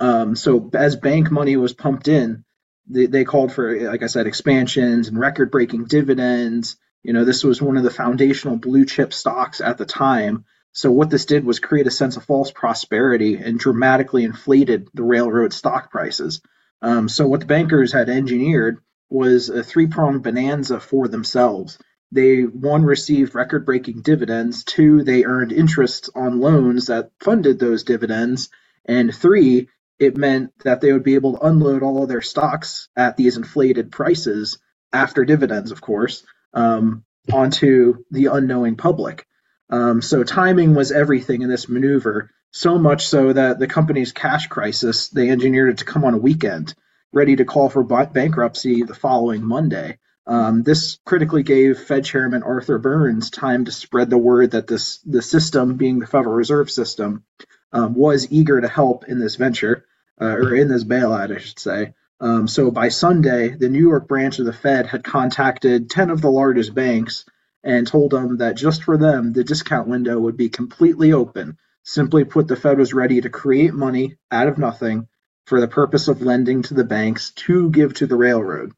Um, 0.00 0.36
so 0.36 0.70
as 0.74 0.96
bank 0.96 1.30
money 1.30 1.56
was 1.56 1.72
pumped 1.72 2.08
in, 2.08 2.44
they, 2.88 3.06
they, 3.06 3.24
called 3.24 3.52
for, 3.52 3.88
like 3.88 4.02
I 4.02 4.06
said, 4.06 4.26
expansions 4.26 5.08
and 5.08 5.18
record-breaking 5.18 5.84
dividends. 5.84 6.76
You 7.02 7.12
know, 7.12 7.24
this 7.24 7.44
was 7.44 7.62
one 7.62 7.76
of 7.76 7.84
the 7.84 7.90
foundational 7.90 8.56
blue 8.56 8.84
chip 8.84 9.12
stocks 9.12 9.60
at 9.60 9.78
the 9.78 9.86
time. 9.86 10.44
So 10.78 10.92
what 10.92 11.10
this 11.10 11.24
did 11.24 11.44
was 11.44 11.58
create 11.58 11.88
a 11.88 11.90
sense 11.90 12.16
of 12.16 12.24
false 12.24 12.52
prosperity 12.52 13.34
and 13.34 13.58
dramatically 13.58 14.22
inflated 14.22 14.88
the 14.94 15.02
railroad 15.02 15.52
stock 15.52 15.90
prices. 15.90 16.40
Um, 16.80 17.08
so 17.08 17.26
what 17.26 17.40
the 17.40 17.46
bankers 17.46 17.92
had 17.92 18.08
engineered 18.08 18.78
was 19.10 19.48
a 19.48 19.64
three-pronged 19.64 20.22
bonanza 20.22 20.78
for 20.78 21.08
themselves. 21.08 21.78
They 22.12 22.42
one 22.42 22.84
received 22.84 23.34
record-breaking 23.34 24.02
dividends, 24.02 24.62
two 24.62 25.02
they 25.02 25.24
earned 25.24 25.50
interest 25.50 26.10
on 26.14 26.38
loans 26.38 26.86
that 26.86 27.10
funded 27.18 27.58
those 27.58 27.82
dividends, 27.82 28.48
and 28.84 29.12
three 29.12 29.70
it 29.98 30.16
meant 30.16 30.52
that 30.62 30.80
they 30.80 30.92
would 30.92 31.02
be 31.02 31.16
able 31.16 31.32
to 31.32 31.44
unload 31.44 31.82
all 31.82 32.04
of 32.04 32.08
their 32.08 32.22
stocks 32.22 32.88
at 32.96 33.16
these 33.16 33.36
inflated 33.36 33.90
prices 33.90 34.58
after 34.92 35.24
dividends, 35.24 35.72
of 35.72 35.80
course, 35.80 36.24
um, 36.54 37.02
onto 37.32 38.04
the 38.12 38.26
unknowing 38.26 38.76
public. 38.76 39.26
Um, 39.70 40.00
so 40.02 40.24
timing 40.24 40.74
was 40.74 40.92
everything 40.92 41.42
in 41.42 41.48
this 41.48 41.68
maneuver, 41.68 42.30
so 42.50 42.78
much 42.78 43.06
so 43.06 43.32
that 43.32 43.58
the 43.58 43.66
company's 43.66 44.12
cash 44.12 44.46
crisis, 44.46 45.08
they 45.08 45.28
engineered 45.30 45.70
it 45.70 45.78
to 45.78 45.84
come 45.84 46.04
on 46.04 46.14
a 46.14 46.18
weekend, 46.18 46.74
ready 47.12 47.36
to 47.36 47.44
call 47.44 47.68
for 47.68 47.84
bankruptcy 47.84 48.82
the 48.82 48.94
following 48.94 49.42
Monday. 49.42 49.98
Um, 50.26 50.62
this 50.62 50.98
critically 51.04 51.42
gave 51.42 51.78
Fed 51.78 52.04
Chairman 52.04 52.42
Arthur 52.42 52.78
Burns 52.78 53.30
time 53.30 53.64
to 53.64 53.72
spread 53.72 54.10
the 54.10 54.18
word 54.18 54.50
that 54.50 54.66
this 54.66 54.98
the 54.98 55.22
system, 55.22 55.76
being 55.76 55.98
the 55.98 56.06
Federal 56.06 56.34
Reserve 56.34 56.70
System, 56.70 57.24
um, 57.72 57.94
was 57.94 58.30
eager 58.30 58.60
to 58.60 58.68
help 58.68 59.04
in 59.08 59.18
this 59.18 59.36
venture, 59.36 59.86
uh, 60.20 60.26
or 60.26 60.54
in 60.54 60.68
this 60.68 60.84
bailout, 60.84 61.34
I 61.34 61.38
should 61.38 61.58
say. 61.58 61.94
Um, 62.20 62.48
so 62.48 62.70
by 62.70 62.88
Sunday, 62.88 63.50
the 63.50 63.68
New 63.68 63.80
York 63.80 64.08
branch 64.08 64.38
of 64.38 64.46
the 64.46 64.52
Fed 64.52 64.86
had 64.86 65.04
contacted 65.04 65.88
10 65.88 66.10
of 66.10 66.20
the 66.20 66.30
largest 66.30 66.74
banks 66.74 67.24
and 67.68 67.86
told 67.86 68.12
them 68.12 68.38
that 68.38 68.56
just 68.56 68.82
for 68.82 68.96
them, 68.96 69.34
the 69.34 69.44
discount 69.44 69.86
window 69.88 70.18
would 70.18 70.38
be 70.38 70.48
completely 70.48 71.12
open. 71.12 71.58
Simply 71.84 72.24
put, 72.24 72.48
the 72.48 72.56
Fed 72.56 72.78
was 72.78 72.94
ready 72.94 73.20
to 73.20 73.28
create 73.28 73.74
money 73.74 74.16
out 74.30 74.48
of 74.48 74.56
nothing 74.56 75.06
for 75.46 75.60
the 75.60 75.68
purpose 75.68 76.08
of 76.08 76.22
lending 76.22 76.62
to 76.62 76.72
the 76.72 76.84
banks 76.84 77.30
to 77.32 77.70
give 77.70 77.92
to 77.94 78.06
the 78.06 78.16
railroad. 78.16 78.72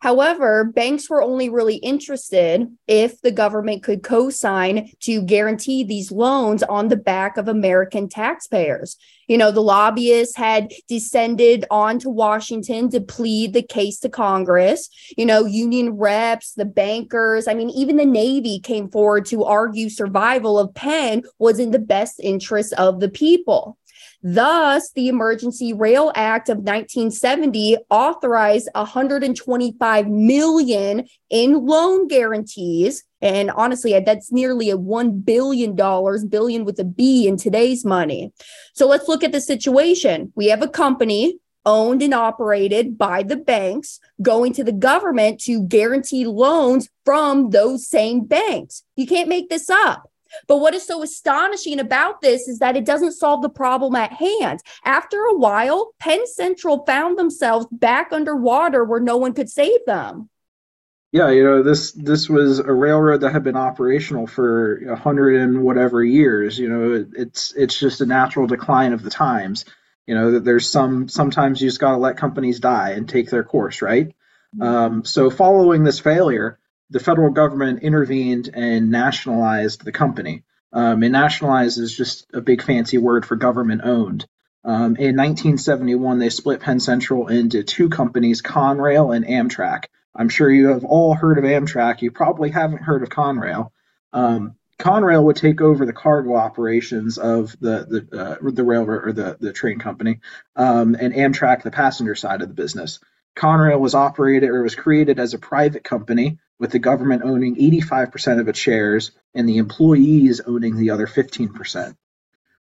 However, 0.00 0.64
banks 0.64 1.08
were 1.08 1.22
only 1.22 1.48
really 1.48 1.76
interested 1.76 2.68
if 2.86 3.20
the 3.22 3.30
government 3.30 3.82
could 3.82 4.02
co 4.02 4.30
sign 4.30 4.90
to 5.00 5.22
guarantee 5.22 5.84
these 5.84 6.12
loans 6.12 6.62
on 6.62 6.88
the 6.88 6.96
back 6.96 7.36
of 7.36 7.48
American 7.48 8.08
taxpayers. 8.08 8.96
You 9.28 9.38
know, 9.38 9.50
the 9.50 9.62
lobbyists 9.62 10.36
had 10.36 10.72
descended 10.88 11.64
onto 11.70 12.10
Washington 12.10 12.90
to 12.90 13.00
plead 13.00 13.54
the 13.54 13.62
case 13.62 13.98
to 14.00 14.08
Congress. 14.08 14.90
You 15.16 15.24
know, 15.24 15.46
union 15.46 15.92
reps, 15.92 16.52
the 16.52 16.64
bankers, 16.64 17.48
I 17.48 17.54
mean, 17.54 17.70
even 17.70 17.96
the 17.96 18.04
Navy 18.04 18.58
came 18.58 18.90
forward 18.90 19.24
to 19.26 19.44
argue 19.44 19.88
survival 19.88 20.58
of 20.58 20.74
Penn 20.74 21.22
was 21.38 21.58
in 21.58 21.70
the 21.70 21.78
best 21.78 22.20
interest 22.20 22.74
of 22.74 23.00
the 23.00 23.08
people. 23.08 23.78
Thus, 24.22 24.92
the 24.92 25.08
Emergency 25.08 25.72
Rail 25.72 26.12
Act 26.14 26.48
of 26.48 26.58
1970 26.58 27.76
authorized 27.90 28.68
125 28.74 30.08
million 30.08 31.06
in 31.28 31.66
loan 31.66 32.06
guarantees. 32.06 33.02
And 33.20 33.50
honestly, 33.50 33.98
that's 34.00 34.30
nearly 34.30 34.70
a 34.70 34.76
$1 34.76 35.24
billion, 35.24 35.74
billion 35.74 36.64
with 36.64 36.78
a 36.78 36.84
B 36.84 37.26
in 37.26 37.36
today's 37.36 37.84
money. 37.84 38.32
So 38.74 38.86
let's 38.86 39.08
look 39.08 39.24
at 39.24 39.32
the 39.32 39.40
situation. 39.40 40.32
We 40.36 40.46
have 40.48 40.62
a 40.62 40.68
company 40.68 41.38
owned 41.64 42.02
and 42.02 42.14
operated 42.14 42.98
by 42.98 43.22
the 43.22 43.36
banks 43.36 44.00
going 44.20 44.52
to 44.54 44.64
the 44.64 44.72
government 44.72 45.40
to 45.40 45.62
guarantee 45.66 46.26
loans 46.26 46.88
from 47.04 47.50
those 47.50 47.86
same 47.86 48.24
banks. 48.24 48.84
You 48.96 49.06
can't 49.06 49.28
make 49.28 49.48
this 49.48 49.70
up. 49.70 50.11
But 50.46 50.58
what 50.58 50.74
is 50.74 50.86
so 50.86 51.02
astonishing 51.02 51.80
about 51.80 52.20
this 52.20 52.48
is 52.48 52.58
that 52.58 52.76
it 52.76 52.84
doesn't 52.84 53.12
solve 53.12 53.42
the 53.42 53.48
problem 53.48 53.94
at 53.96 54.12
hand. 54.12 54.60
After 54.84 55.18
a 55.24 55.36
while, 55.36 55.94
Penn 55.98 56.26
Central 56.26 56.84
found 56.84 57.18
themselves 57.18 57.66
back 57.70 58.12
underwater 58.12 58.84
where 58.84 59.00
no 59.00 59.16
one 59.16 59.34
could 59.34 59.50
save 59.50 59.84
them. 59.86 60.28
Yeah, 61.12 61.28
you 61.28 61.44
know 61.44 61.62
this 61.62 61.92
this 61.92 62.30
was 62.30 62.58
a 62.58 62.72
railroad 62.72 63.20
that 63.20 63.32
had 63.32 63.44
been 63.44 63.56
operational 63.56 64.26
for 64.26 64.78
a 64.90 64.96
hundred 64.96 65.42
and 65.42 65.62
whatever 65.62 66.02
years. 66.02 66.58
You 66.58 66.70
know, 66.70 66.92
it, 66.94 67.08
it's 67.14 67.52
it's 67.52 67.78
just 67.78 68.00
a 68.00 68.06
natural 68.06 68.46
decline 68.46 68.94
of 68.94 69.02
the 69.02 69.10
times. 69.10 69.66
You 70.06 70.14
know, 70.14 70.30
that 70.32 70.44
there's 70.44 70.70
some 70.70 71.10
sometimes 71.10 71.60
you 71.60 71.68
just 71.68 71.80
got 71.80 71.92
to 71.92 71.98
let 71.98 72.16
companies 72.16 72.60
die 72.60 72.92
and 72.92 73.06
take 73.06 73.28
their 73.28 73.44
course, 73.44 73.82
right? 73.82 74.08
Mm-hmm. 74.56 74.62
Um, 74.62 75.04
so 75.04 75.28
following 75.28 75.84
this 75.84 76.00
failure, 76.00 76.58
the 76.92 77.00
federal 77.00 77.30
government 77.30 77.82
intervened 77.82 78.50
and 78.52 78.90
nationalized 78.90 79.84
the 79.84 79.92
company. 79.92 80.44
Um, 80.72 81.02
and 81.02 81.12
nationalized 81.12 81.78
is 81.78 81.94
just 81.94 82.26
a 82.32 82.40
big 82.40 82.62
fancy 82.62 82.98
word 82.98 83.26
for 83.26 83.36
government 83.36 83.82
owned. 83.84 84.26
Um, 84.64 84.96
in 84.96 85.16
1971, 85.16 86.18
they 86.18 86.28
split 86.28 86.60
Penn 86.60 86.80
Central 86.80 87.28
into 87.28 87.62
two 87.62 87.88
companies, 87.88 88.42
Conrail 88.42 89.14
and 89.14 89.26
Amtrak. 89.26 89.84
I'm 90.14 90.28
sure 90.28 90.50
you 90.50 90.68
have 90.68 90.84
all 90.84 91.14
heard 91.14 91.38
of 91.38 91.44
Amtrak. 91.44 92.02
You 92.02 92.10
probably 92.10 92.50
haven't 92.50 92.82
heard 92.82 93.02
of 93.02 93.08
Conrail. 93.08 93.70
Um, 94.12 94.56
Conrail 94.78 95.24
would 95.24 95.36
take 95.36 95.60
over 95.60 95.86
the 95.86 95.92
cargo 95.92 96.36
operations 96.36 97.18
of 97.18 97.56
the 97.60 98.06
the 98.10 98.20
uh, 98.20 98.36
the 98.42 98.64
railroad 98.64 99.08
or 99.08 99.12
the 99.12 99.36
the 99.40 99.52
train 99.52 99.78
company, 99.78 100.20
um, 100.56 100.94
and 100.94 101.14
Amtrak 101.14 101.62
the 101.62 101.70
passenger 101.70 102.14
side 102.14 102.42
of 102.42 102.48
the 102.48 102.54
business. 102.54 102.98
Conrail 103.36 103.80
was 103.80 103.94
operated 103.94 104.50
or 104.50 104.62
was 104.62 104.74
created 104.74 105.18
as 105.18 105.34
a 105.34 105.38
private 105.38 105.84
company 105.84 106.38
with 106.58 106.70
the 106.70 106.78
government 106.78 107.22
owning 107.24 107.56
85% 107.56 108.40
of 108.40 108.48
its 108.48 108.58
shares 108.58 109.12
and 109.34 109.48
the 109.48 109.58
employees 109.58 110.40
owning 110.46 110.76
the 110.76 110.90
other 110.90 111.06
15%. 111.06 111.94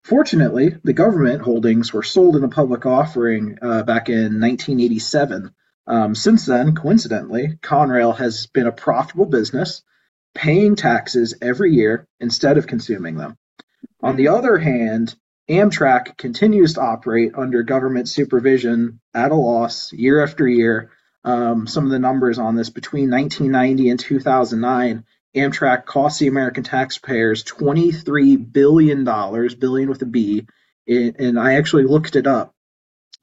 Fortunately, 0.03 0.75
the 0.83 0.93
government 0.93 1.41
holdings 1.41 1.93
were 1.93 2.03
sold 2.03 2.35
in 2.35 2.43
a 2.43 2.49
public 2.49 2.85
offering 2.85 3.59
uh, 3.61 3.83
back 3.83 4.09
in 4.09 4.39
1987. 4.39 5.53
Um, 5.85 6.15
since 6.15 6.45
then, 6.45 6.73
coincidentally, 6.73 7.59
Conrail 7.61 8.17
has 8.17 8.47
been 8.47 8.67
a 8.67 8.71
profitable 8.71 9.27
business, 9.27 9.83
paying 10.33 10.75
taxes 10.75 11.35
every 11.41 11.73
year 11.73 12.07
instead 12.19 12.57
of 12.57 12.67
consuming 12.67 13.15
them. 13.15 13.37
On 14.01 14.15
the 14.15 14.29
other 14.29 14.57
hand, 14.57 15.15
Amtrak 15.49 16.17
continues 16.17 16.73
to 16.73 16.81
operate 16.81 17.33
under 17.35 17.61
government 17.61 18.07
supervision 18.07 19.01
at 19.13 19.31
a 19.31 19.35
loss 19.35 19.91
year 19.91 20.23
after 20.23 20.47
year 20.47 20.91
um, 21.23 21.67
some 21.67 21.85
of 21.85 21.91
the 21.91 21.99
numbers 21.99 22.39
on 22.39 22.55
this 22.55 22.69
between 22.69 23.11
1990 23.11 23.89
and 23.89 23.99
2009 23.99 25.05
amtrak 25.35 25.85
cost 25.85 26.19
the 26.19 26.27
american 26.27 26.63
taxpayers 26.63 27.43
23 27.43 28.35
billion 28.35 29.03
dollars 29.03 29.55
billion 29.55 29.89
with 29.89 30.01
a 30.01 30.05
b 30.05 30.45
and 30.87 31.39
i 31.39 31.53
actually 31.55 31.83
looked 31.83 32.15
it 32.15 32.27
up. 32.27 32.53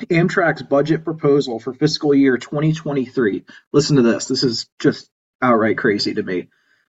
Amtrak's 0.04 0.62
budget 0.62 1.04
proposal 1.04 1.58
for 1.58 1.74
fiscal 1.74 2.14
year 2.14 2.38
2023 2.38 3.44
listen 3.72 3.96
to 3.96 4.02
this 4.02 4.26
this 4.26 4.44
is 4.44 4.68
just 4.78 5.10
outright 5.42 5.76
crazy 5.76 6.14
to 6.14 6.22
me. 6.22 6.48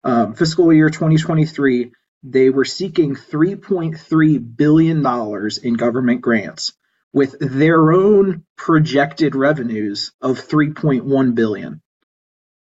Um, 0.05 0.35
fiscal 0.35 0.73
year 0.73 0.89
2023 0.89 1.93
they 2.23 2.51
were 2.51 2.65
seeking 2.65 3.17
3.3 3.17 4.57
billion 4.57 5.03
dollars 5.03 5.59
in 5.59 5.75
government 5.75 6.21
grants 6.21 6.73
with 7.13 7.37
their 7.41 7.93
own 7.93 8.45
projected 8.57 9.35
revenues 9.35 10.13
of 10.21 10.39
3.1 10.39 11.35
billion. 11.35 11.83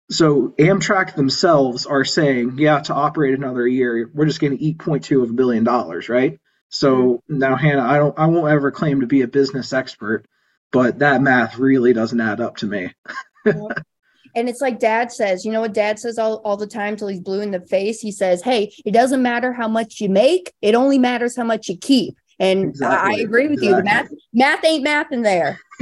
So 0.08 0.54
Amtrak 0.58 1.16
themselves 1.16 1.84
are 1.84 2.04
saying, 2.04 2.58
yeah, 2.58 2.80
to 2.80 2.94
operate 2.94 3.34
another 3.34 3.66
year, 3.66 4.08
we're 4.14 4.26
just 4.26 4.40
going 4.40 4.56
to 4.56 4.62
eat 4.62 4.78
0.2 4.78 5.22
of 5.22 5.30
a 5.30 5.32
billion 5.32 5.64
dollars, 5.64 6.08
right? 6.08 6.38
So 6.68 6.96
mm-hmm. 6.96 7.38
now, 7.38 7.56
Hannah, 7.56 7.84
I 7.84 7.98
don't, 7.98 8.16
I 8.18 8.26
won't 8.26 8.50
ever 8.50 8.70
claim 8.70 9.00
to 9.00 9.06
be 9.06 9.22
a 9.22 9.28
business 9.28 9.72
expert, 9.72 10.26
but 10.70 11.00
that 11.00 11.22
math 11.22 11.58
really 11.58 11.92
doesn't 11.92 12.20
add 12.20 12.40
up 12.40 12.58
to 12.58 12.66
me. 12.66 12.92
and 13.44 14.48
it's 14.48 14.60
like 14.60 14.78
dad 14.78 15.10
says, 15.10 15.44
you 15.44 15.50
know 15.50 15.60
what 15.60 15.74
dad 15.74 15.98
says 15.98 16.18
all, 16.18 16.36
all 16.44 16.56
the 16.56 16.66
time 16.66 16.96
till 16.96 17.08
he's 17.08 17.20
blue 17.20 17.40
in 17.40 17.50
the 17.50 17.60
face? 17.60 18.00
He 18.00 18.12
says, 18.12 18.42
Hey, 18.42 18.72
it 18.84 18.92
doesn't 18.92 19.22
matter 19.22 19.52
how 19.52 19.66
much 19.66 20.00
you 20.00 20.08
make, 20.08 20.52
it 20.62 20.74
only 20.74 20.98
matters 20.98 21.36
how 21.36 21.44
much 21.44 21.68
you 21.68 21.76
keep. 21.76 22.16
And 22.38 22.70
exactly. 22.70 23.20
I 23.20 23.22
agree 23.22 23.48
with 23.48 23.62
exactly. 23.62 23.68
you. 23.68 23.76
The 23.76 23.82
math 23.82 24.10
math 24.32 24.64
ain't 24.64 24.84
math 24.84 25.12
in 25.12 25.22
there. 25.22 25.58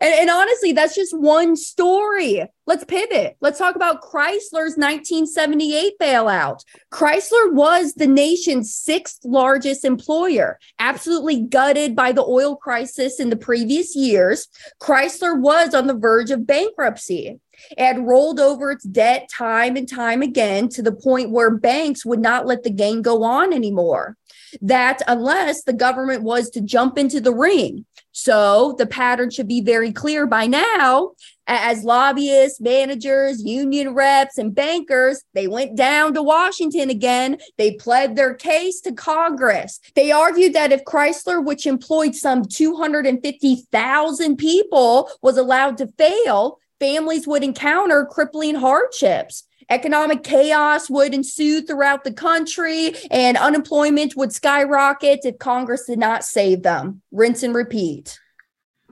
and, 0.00 0.14
and, 0.14 0.30
honestly, 0.30 0.72
that's 0.72 0.94
just 0.94 1.16
one 1.16 1.56
story. 1.56 2.44
Let's 2.66 2.84
pivot. 2.84 3.36
Let's 3.40 3.58
talk 3.58 3.76
about 3.76 4.02
Chrysler's 4.02 4.76
1978 4.76 5.94
bailout. 6.00 6.64
Chrysler 6.90 7.52
was 7.52 7.94
the 7.94 8.06
nation's 8.06 8.74
sixth 8.74 9.20
largest 9.24 9.84
employer, 9.84 10.58
absolutely 10.78 11.42
gutted 11.42 11.94
by 11.94 12.12
the 12.12 12.24
oil 12.24 12.56
crisis 12.56 13.20
in 13.20 13.30
the 13.30 13.36
previous 13.36 13.94
years. 13.94 14.48
Chrysler 14.80 15.38
was 15.38 15.74
on 15.74 15.86
the 15.86 15.94
verge 15.94 16.30
of 16.30 16.46
bankruptcy. 16.46 17.38
It 17.70 17.84
had 17.84 18.06
rolled 18.06 18.40
over 18.40 18.72
its 18.72 18.84
debt 18.84 19.28
time 19.32 19.76
and 19.76 19.88
time 19.88 20.22
again 20.22 20.68
to 20.70 20.82
the 20.82 20.92
point 20.92 21.30
where 21.30 21.50
banks 21.50 22.04
would 22.04 22.20
not 22.20 22.46
let 22.46 22.64
the 22.64 22.70
game 22.70 23.02
go 23.02 23.22
on 23.22 23.52
anymore 23.52 24.16
that 24.62 25.02
unless 25.06 25.62
the 25.64 25.72
government 25.72 26.22
was 26.22 26.50
to 26.50 26.60
jump 26.60 26.98
into 26.98 27.20
the 27.20 27.34
ring. 27.34 27.84
So 28.12 28.76
the 28.78 28.86
pattern 28.86 29.30
should 29.30 29.48
be 29.48 29.60
very 29.60 29.90
clear 29.92 30.26
by 30.26 30.46
now. 30.46 31.12
As 31.46 31.84
lobbyists, 31.84 32.60
managers, 32.60 33.42
union 33.44 33.92
reps, 33.92 34.38
and 34.38 34.54
bankers, 34.54 35.22
they 35.34 35.48
went 35.48 35.76
down 35.76 36.14
to 36.14 36.22
Washington 36.22 36.90
again. 36.90 37.38
They 37.58 37.72
pled 37.72 38.14
their 38.14 38.34
case 38.34 38.80
to 38.82 38.92
Congress. 38.92 39.80
They 39.94 40.12
argued 40.12 40.52
that 40.54 40.72
if 40.72 40.84
Chrysler, 40.84 41.44
which 41.44 41.66
employed 41.66 42.14
some 42.14 42.44
250,000 42.44 44.36
people, 44.36 45.10
was 45.20 45.36
allowed 45.36 45.76
to 45.78 45.88
fail, 45.98 46.60
families 46.78 47.26
would 47.26 47.42
encounter 47.42 48.06
crippling 48.06 48.54
hardships. 48.54 49.44
Economic 49.68 50.22
chaos 50.22 50.90
would 50.90 51.14
ensue 51.14 51.62
throughout 51.62 52.04
the 52.04 52.12
country 52.12 52.94
and 53.10 53.36
unemployment 53.36 54.16
would 54.16 54.32
skyrocket 54.32 55.20
if 55.24 55.38
Congress 55.38 55.86
did 55.86 55.98
not 55.98 56.24
save 56.24 56.62
them. 56.62 57.02
Rinse 57.12 57.42
and 57.42 57.54
repeat. 57.54 58.18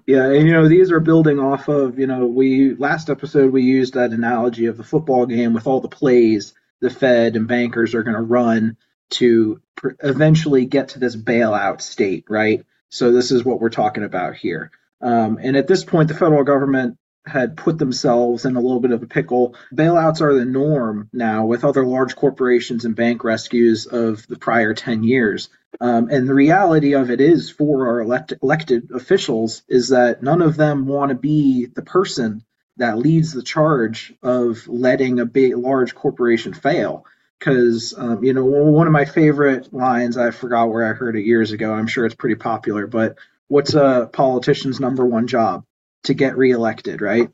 Yeah, 0.07 0.31
and 0.31 0.47
you 0.47 0.53
know 0.53 0.69
these 0.69 0.91
are 0.91 1.01
building 1.01 1.39
off 1.39 1.69
of 1.69 1.99
you 1.99 2.09
know 2.09 2.27
we 2.27 2.75
last 2.75 3.09
episode 3.09 3.53
we 3.53 3.63
used 3.63 3.95
that 3.95 4.11
analogy 4.11 4.67
of 4.67 4.77
the 4.77 4.83
football 4.83 5.27
game 5.27 5.53
with 5.53 5.67
all 5.67 5.81
the 5.81 5.89
plays 5.89 6.55
the 6.83 6.91
Fed 6.91 7.37
and 7.37 7.49
bankers 7.49 7.95
are 7.95 8.03
going 8.03 8.17
to 8.17 8.23
run 8.23 8.77
to 9.11 9.63
pr- 9.77 9.91
eventually 10.03 10.67
get 10.67 10.89
to 10.89 10.99
this 10.99 11.17
bailout 11.17 11.81
state, 11.81 12.25
right? 12.29 12.67
So 12.91 13.13
this 13.13 13.31
is 13.31 13.45
what 13.45 13.61
we're 13.61 13.71
talking 13.71 14.05
about 14.05 14.35
here. 14.35 14.73
Um, 15.01 15.39
and 15.41 15.57
at 15.57 15.69
this 15.69 15.85
point, 15.85 16.09
the 16.09 16.15
federal 16.15 16.45
government 16.45 16.99
had 17.27 17.57
put 17.57 17.79
themselves 17.79 18.45
in 18.45 18.57
a 18.57 18.61
little 18.61 18.81
bit 18.81 18.91
of 18.91 19.03
a 19.03 19.07
pickle. 19.07 19.55
Bailouts 19.75 20.21
are 20.21 20.35
the 20.35 20.45
norm 20.45 21.09
now 21.13 21.47
with 21.47 21.65
other 21.65 21.85
large 21.85 22.17
corporations 22.17 22.85
and 22.85 22.97
bank 22.97 23.25
rescues 23.25 23.87
of 23.87 24.27
the 24.27 24.39
prior 24.39 24.75
10 24.75 25.05
years. 25.05 25.49
Um, 25.81 26.09
and 26.11 26.29
the 26.29 26.35
reality 26.35 26.95
of 26.95 27.11
it 27.11 27.21
is 27.21 27.51
for 27.51 27.87
our 27.89 28.01
elect- 28.01 28.35
elected 28.43 28.91
officials 28.93 29.63
is 29.69 29.89
that 29.89 30.23
none 30.23 30.43
of 30.43 30.57
them 30.57 30.87
want 30.87 31.11
to 31.11 31.15
be 31.15 31.67
the 31.67 31.83
person 31.83 32.45
that 32.77 32.99
leads 32.99 33.33
the 33.33 33.43
charge 33.43 34.13
of 34.23 34.67
letting 34.67 35.21
a 35.21 35.27
big 35.27 35.57
large 35.57 35.95
corporation 35.95 36.55
fail 36.55 37.05
because 37.39 37.95
um, 37.97 38.23
you 38.25 38.33
know 38.33 38.45
one 38.45 38.87
of 38.87 38.93
my 38.93 39.05
favorite 39.05 39.73
lines 39.75 40.17
i 40.17 40.31
forgot 40.31 40.69
where 40.69 40.89
i 40.89 40.93
heard 40.93 41.17
it 41.17 41.25
years 41.25 41.53
ago 41.53 41.73
i'm 41.73 41.87
sure 41.87 42.07
it's 42.07 42.15
pretty 42.15 42.37
popular 42.37 42.87
but 42.87 43.17
what's 43.49 43.75
a 43.75 44.09
politician's 44.13 44.81
number 44.81 45.05
one 45.05 45.27
job 45.27 45.65
to 46.05 46.15
get 46.15 46.37
reelected, 46.37 47.01
right? 47.01 47.31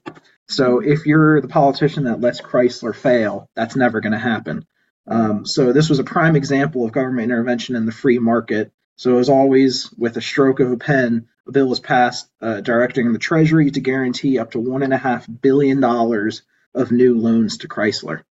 So 0.49 0.81
if 0.81 1.07
you're 1.07 1.41
the 1.41 1.49
politician 1.49 2.05
that 2.05 2.21
lets 2.21 2.41
Chrysler 2.41 2.95
fail, 2.95 3.49
that's 3.55 3.77
never 3.77 4.01
going 4.01 4.13
to 4.13 4.19
happen. 4.19 4.67
Um, 5.07 5.47
so 5.47 5.73
this 5.73 5.89
was 5.89 5.99
a 5.99 6.05
prime 6.05 6.37
example 6.37 6.85
of 6.85 6.93
government 6.93 7.25
intervention 7.25 7.77
in 7.77 7.87
the 7.87 7.93
free 7.93 8.19
market. 8.19 8.73
So 8.97 9.19
as 9.19 9.29
always, 9.29 9.91
with 9.97 10.17
a 10.17 10.23
stroke 10.23 10.61
of 10.61 10.73
a 10.73 10.77
pen, 10.77 11.29
a 11.47 11.53
bill 11.53 11.69
was 11.69 11.81
passed 11.81 12.29
uh, 12.43 12.61
directing 12.61 13.13
the 13.13 13.19
Treasury 13.19 13.71
to 13.71 13.81
guarantee 13.81 14.39
up 14.39 14.51
to 14.53 14.61
one 14.61 14.83
and 14.83 14.93
a 14.93 14.99
half 14.99 15.27
billion 15.41 15.81
dollars 15.81 16.43
of 16.75 16.93
new 16.93 17.17
loans 17.19 17.59
to 17.59 17.69
Chrysler. 17.69 18.23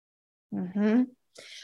Mm-hmm. 0.55 1.05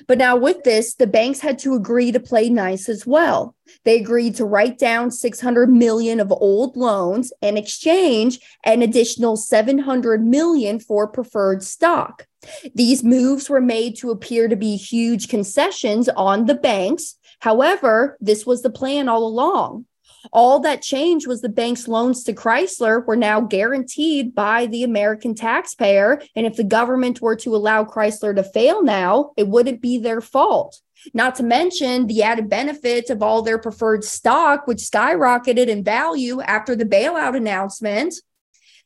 But 0.07 0.19
now 0.19 0.37
with 0.37 0.65
this, 0.65 0.95
the 0.95 1.07
banks 1.07 1.41
had 1.41 1.59
to 1.61 1.75
agree 1.75 2.13
to 2.13 2.21
play 2.21 2.49
nice 2.49 2.89
as 2.89 3.07
well. 3.07 3.55
They 3.85 4.01
agreed 4.01 4.37
to 4.37 4.45
write 4.45 4.79
down 4.79 5.11
600 5.11 5.71
million 5.71 6.21
of 6.21 6.33
old 6.33 6.77
loans 6.77 7.33
and 7.41 7.57
exchange 7.57 8.41
an 8.65 8.83
additional 8.83 9.37
700 9.37 10.25
million 10.25 10.79
for 10.81 11.07
preferred 11.07 11.63
stock. 11.63 12.27
These 12.75 13.05
moves 13.05 13.49
were 13.49 13.61
made 13.61 13.97
to 13.99 14.11
appear 14.11 14.49
to 14.49 14.57
be 14.57 14.77
huge 14.77 15.29
concessions 15.29 16.09
on 16.09 16.47
the 16.47 16.55
banks. 16.55 17.17
However, 17.41 18.19
this 18.21 18.45
was 18.45 18.63
the 18.63 18.71
plan 18.71 19.09
all 19.09 19.25
along. 19.25 19.87
All 20.31 20.61
that 20.61 20.83
changed 20.83 21.27
was 21.27 21.41
the 21.41 21.49
bank's 21.49 21.89
loans 21.89 22.23
to 22.25 22.33
Chrysler 22.33 23.05
were 23.05 23.17
now 23.17 23.41
guaranteed 23.41 24.35
by 24.35 24.67
the 24.67 24.85
American 24.85 25.35
taxpayer. 25.35 26.23
And 26.37 26.47
if 26.47 26.57
the 26.57 26.65
government 26.65 27.21
were 27.21 27.37
to 27.37 27.57
allow 27.57 27.85
Chrysler 27.85 28.35
to 28.37 28.45
fail 28.45 28.83
now, 28.83 29.33
it 29.37 29.49
wouldn't 29.49 29.81
be 29.81 29.99
their 29.99 30.21
fault. 30.21 30.81
Not 31.13 31.35
to 31.37 31.43
mention 31.43 32.07
the 32.07 32.23
added 32.23 32.49
benefits 32.49 33.11
of 33.11 33.23
all 33.23 33.43
their 33.43 33.59
preferred 33.59 34.05
stock, 34.05 34.67
which 34.67 34.79
skyrocketed 34.79 35.67
in 35.67 35.83
value 35.83 36.41
after 36.41 36.77
the 36.77 36.85
bailout 36.85 37.37
announcement. 37.37 38.15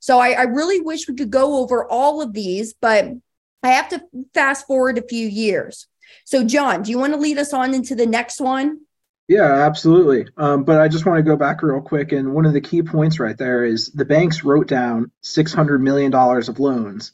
So 0.00 0.18
I, 0.18 0.30
I 0.30 0.42
really 0.42 0.80
wish 0.80 1.08
we 1.08 1.14
could 1.14 1.30
go 1.30 1.58
over 1.58 1.86
all 1.90 2.22
of 2.22 2.32
these, 2.32 2.74
but 2.80 3.06
I 3.62 3.68
have 3.70 3.88
to 3.90 4.02
fast 4.32 4.66
forward 4.66 4.96
a 4.96 5.06
few 5.06 5.26
years. 5.26 5.88
So, 6.24 6.44
John, 6.44 6.82
do 6.82 6.90
you 6.90 6.98
want 6.98 7.12
to 7.12 7.18
lead 7.18 7.38
us 7.38 7.52
on 7.52 7.74
into 7.74 7.94
the 7.94 8.06
next 8.06 8.40
one? 8.40 8.85
Yeah, 9.28 9.52
absolutely. 9.66 10.28
Um, 10.36 10.64
but 10.64 10.80
I 10.80 10.88
just 10.88 11.04
want 11.04 11.18
to 11.18 11.28
go 11.28 11.36
back 11.36 11.62
real 11.62 11.80
quick. 11.80 12.12
And 12.12 12.32
one 12.32 12.46
of 12.46 12.52
the 12.52 12.60
key 12.60 12.82
points 12.82 13.18
right 13.18 13.36
there 13.36 13.64
is 13.64 13.90
the 13.90 14.04
banks 14.04 14.44
wrote 14.44 14.68
down 14.68 15.10
$600 15.24 15.80
million 15.80 16.14
of 16.14 16.60
loans 16.60 17.12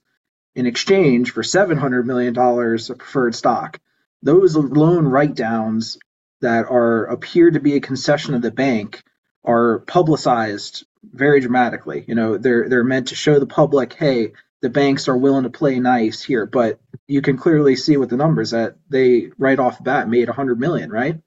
in 0.54 0.66
exchange 0.66 1.30
for 1.32 1.42
$700 1.42 2.04
million 2.04 2.36
of 2.38 2.98
preferred 2.98 3.34
stock. 3.34 3.80
Those 4.22 4.56
loan 4.56 5.06
write 5.06 5.34
downs 5.34 5.98
that 6.42 6.66
are 6.70 7.06
appear 7.06 7.50
to 7.50 7.60
be 7.60 7.76
a 7.76 7.80
concession 7.80 8.34
of 8.34 8.42
the 8.42 8.50
bank 8.50 9.02
are 9.44 9.80
publicized 9.80 10.84
very 11.04 11.40
dramatically. 11.40 12.04
You 12.06 12.14
know, 12.14 12.36
they're 12.38 12.68
they're 12.68 12.84
meant 12.84 13.08
to 13.08 13.14
show 13.16 13.38
the 13.38 13.46
public, 13.46 13.94
hey, 13.94 14.32
the 14.60 14.68
banks 14.70 15.08
are 15.08 15.16
willing 15.16 15.44
to 15.44 15.50
play 15.50 15.80
nice 15.80 16.22
here, 16.22 16.46
but 16.46 16.78
you 17.08 17.22
can 17.22 17.36
clearly 17.38 17.74
see 17.76 17.96
with 17.96 18.10
the 18.10 18.16
numbers 18.16 18.50
that 18.50 18.76
they 18.90 19.30
right 19.38 19.58
off 19.58 19.78
the 19.78 19.84
bat 19.84 20.08
made 20.08 20.28
100 20.28 20.60
million, 20.60 20.90
right? 20.90 21.18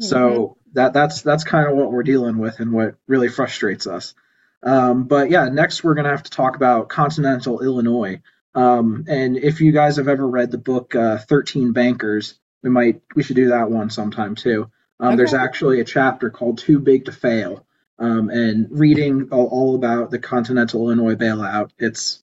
So 0.00 0.18
mm-hmm. 0.18 0.70
that 0.74 0.92
that's 0.92 1.22
that's 1.22 1.44
kind 1.44 1.68
of 1.68 1.76
what 1.76 1.92
we're 1.92 2.02
dealing 2.02 2.38
with 2.38 2.60
and 2.60 2.72
what 2.72 2.96
really 3.06 3.28
frustrates 3.28 3.86
us. 3.86 4.14
Um, 4.62 5.04
but 5.04 5.30
yeah, 5.30 5.48
next 5.48 5.82
we're 5.82 5.94
gonna 5.94 6.10
have 6.10 6.22
to 6.24 6.30
talk 6.30 6.56
about 6.56 6.88
continental 6.88 7.60
Illinois. 7.60 8.22
Um, 8.54 9.04
and 9.08 9.36
if 9.36 9.60
you 9.60 9.72
guys 9.72 9.96
have 9.96 10.08
ever 10.08 10.26
read 10.26 10.50
the 10.50 10.58
book 10.58 10.94
uh, 10.94 11.18
13 11.18 11.72
Bankers, 11.72 12.38
we 12.62 12.70
might 12.70 13.02
we 13.14 13.22
should 13.22 13.36
do 13.36 13.48
that 13.48 13.70
one 13.70 13.90
sometime 13.90 14.34
too. 14.34 14.70
Um, 15.00 15.08
okay. 15.08 15.16
There's 15.16 15.34
actually 15.34 15.80
a 15.80 15.84
chapter 15.84 16.30
called 16.30 16.58
Too 16.58 16.78
Big 16.78 17.06
to 17.06 17.12
Fail. 17.12 17.66
Um, 17.98 18.30
and 18.30 18.66
reading 18.70 19.28
all, 19.30 19.46
all, 19.46 19.74
about 19.74 20.10
the 20.10 20.18
continental 20.18 20.90
Illinois 20.90 21.14
bailout, 21.14 21.70
it's 21.78 22.22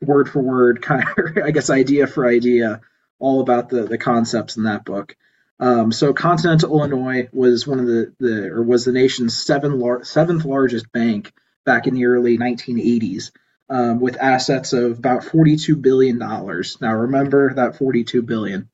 word 0.00 0.28
for 0.28 0.40
word, 0.40 0.82
kind 0.82 1.04
of, 1.04 1.38
I 1.44 1.50
guess, 1.50 1.70
idea 1.70 2.06
for 2.06 2.26
idea, 2.26 2.80
all 3.18 3.40
about 3.40 3.68
the 3.68 3.82
the 3.82 3.98
concepts 3.98 4.56
in 4.56 4.64
that 4.64 4.84
book. 4.84 5.16
Um, 5.60 5.92
so 5.92 6.14
Continental 6.14 6.70
Illinois 6.70 7.28
was 7.32 7.66
one 7.66 7.78
of 7.78 7.86
the, 7.86 8.14
the 8.18 8.48
or 8.48 8.62
was 8.62 8.86
the 8.86 8.92
nation's 8.92 9.36
seven 9.36 9.78
lar- 9.78 10.04
seventh 10.04 10.46
largest 10.46 10.90
bank 10.90 11.32
back 11.66 11.86
in 11.86 11.94
the 11.94 12.06
early 12.06 12.38
1980s, 12.38 13.30
um, 13.68 14.00
with 14.00 14.16
assets 14.20 14.72
of 14.72 14.98
about 14.98 15.24
42 15.24 15.76
billion 15.76 16.18
dollars. 16.18 16.78
Now 16.80 16.94
remember 16.94 17.52
that 17.54 17.76
42 17.76 18.22
billion. 18.22 18.70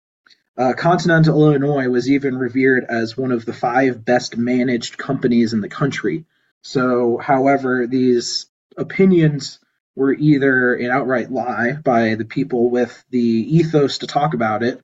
Uh, 0.57 0.73
Continental 0.75 1.45
Illinois 1.45 1.89
was 1.89 2.09
even 2.09 2.39
revered 2.39 2.87
as 2.89 3.17
one 3.17 3.33
of 3.33 3.45
the 3.45 3.53
five 3.53 4.05
best 4.05 4.37
managed 4.37 4.97
companies 4.97 5.53
in 5.53 5.61
the 5.61 5.69
country. 5.69 6.25
So, 6.63 7.19
however, 7.19 7.87
these 7.87 8.47
opinions 8.77 9.59
were 9.97 10.15
either 10.15 10.75
an 10.75 10.91
outright 10.91 11.31
lie 11.31 11.73
by 11.73 12.15
the 12.15 12.25
people 12.25 12.71
with 12.71 13.05
the 13.11 13.19
ethos 13.19 13.99
to 13.99 14.07
talk 14.07 14.35
about 14.35 14.63
it, 14.63 14.81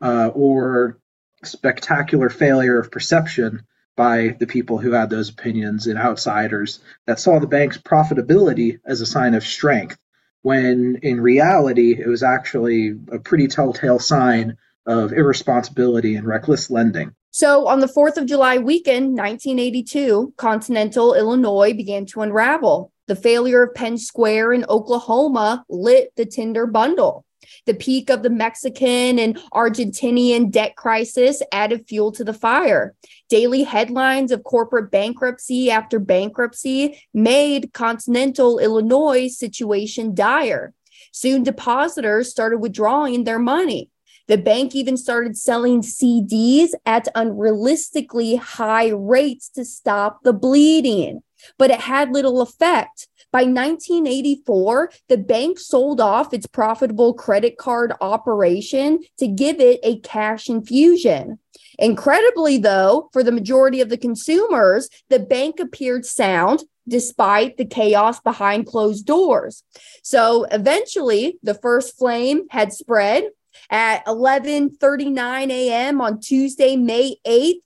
uh, 0.00 0.28
or 0.28 0.98
spectacular 1.46 2.28
failure 2.28 2.78
of 2.78 2.90
perception 2.90 3.62
by 3.96 4.36
the 4.38 4.46
people 4.46 4.78
who 4.78 4.92
had 4.92 5.10
those 5.10 5.30
opinions 5.30 5.86
and 5.86 5.98
outsiders 5.98 6.80
that 7.06 7.18
saw 7.18 7.38
the 7.38 7.46
bank's 7.46 7.78
profitability 7.78 8.78
as 8.84 9.00
a 9.00 9.06
sign 9.06 9.34
of 9.34 9.44
strength, 9.44 9.98
when 10.42 10.98
in 11.02 11.20
reality, 11.20 11.98
it 11.98 12.06
was 12.06 12.22
actually 12.22 12.94
a 13.10 13.18
pretty 13.18 13.48
telltale 13.48 13.98
sign 13.98 14.56
of 14.86 15.12
irresponsibility 15.12 16.14
and 16.14 16.26
reckless 16.26 16.70
lending. 16.70 17.14
So, 17.32 17.66
on 17.66 17.80
the 17.80 17.86
4th 17.86 18.16
of 18.16 18.24
July 18.24 18.56
weekend, 18.56 19.08
1982, 19.18 20.32
continental 20.38 21.12
Illinois 21.12 21.74
began 21.74 22.06
to 22.06 22.22
unravel. 22.22 22.92
The 23.08 23.16
failure 23.16 23.62
of 23.62 23.74
Penn 23.74 23.98
Square 23.98 24.54
in 24.54 24.64
Oklahoma 24.70 25.64
lit 25.68 26.12
the 26.16 26.24
tinder 26.24 26.66
bundle. 26.66 27.25
The 27.66 27.74
peak 27.74 28.10
of 28.10 28.22
the 28.22 28.30
Mexican 28.30 29.18
and 29.18 29.36
Argentinian 29.52 30.50
debt 30.50 30.76
crisis 30.76 31.42
added 31.52 31.86
fuel 31.86 32.12
to 32.12 32.24
the 32.24 32.32
fire. 32.32 32.94
Daily 33.28 33.62
headlines 33.62 34.32
of 34.32 34.44
corporate 34.44 34.90
bankruptcy 34.90 35.70
after 35.70 35.98
bankruptcy 35.98 37.00
made 37.12 37.72
continental 37.72 38.58
Illinois 38.58 39.28
situation 39.28 40.14
dire. 40.14 40.74
Soon 41.12 41.42
depositors 41.42 42.30
started 42.30 42.58
withdrawing 42.58 43.24
their 43.24 43.38
money. 43.38 43.90
The 44.28 44.38
bank 44.38 44.74
even 44.74 44.96
started 44.96 45.36
selling 45.36 45.82
CDs 45.82 46.70
at 46.84 47.06
unrealistically 47.14 48.38
high 48.38 48.88
rates 48.88 49.48
to 49.50 49.64
stop 49.64 50.24
the 50.24 50.32
bleeding, 50.32 51.22
but 51.58 51.70
it 51.70 51.80
had 51.80 52.10
little 52.10 52.40
effect. 52.40 53.08
By 53.36 53.42
1984, 53.42 54.92
the 55.10 55.18
bank 55.18 55.58
sold 55.58 56.00
off 56.00 56.32
its 56.32 56.46
profitable 56.46 57.12
credit 57.12 57.58
card 57.58 57.92
operation 58.00 59.00
to 59.18 59.28
give 59.28 59.60
it 59.60 59.78
a 59.82 59.98
cash 59.98 60.48
infusion. 60.48 61.38
Incredibly, 61.78 62.56
though, 62.56 63.10
for 63.12 63.22
the 63.22 63.32
majority 63.32 63.82
of 63.82 63.90
the 63.90 63.98
consumers, 63.98 64.88
the 65.10 65.18
bank 65.18 65.60
appeared 65.60 66.06
sound, 66.06 66.62
despite 66.88 67.58
the 67.58 67.66
chaos 67.66 68.20
behind 68.20 68.68
closed 68.68 69.04
doors. 69.04 69.64
So 70.02 70.44
eventually, 70.44 71.38
the 71.42 71.52
first 71.52 71.98
flame 71.98 72.46
had 72.48 72.72
spread 72.72 73.28
at 73.68 74.02
11:39 74.06 75.50
a.m. 75.50 76.00
on 76.00 76.20
Tuesday, 76.20 76.74
May 76.76 77.16
8th. 77.26 77.65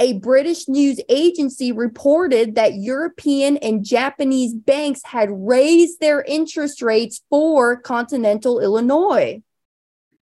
A 0.00 0.14
British 0.14 0.66
news 0.66 0.98
agency 1.10 1.72
reported 1.72 2.54
that 2.54 2.76
European 2.76 3.58
and 3.58 3.84
Japanese 3.84 4.54
banks 4.54 5.02
had 5.04 5.28
raised 5.30 6.00
their 6.00 6.22
interest 6.22 6.80
rates 6.80 7.22
for 7.28 7.76
continental 7.76 8.60
Illinois. 8.60 9.42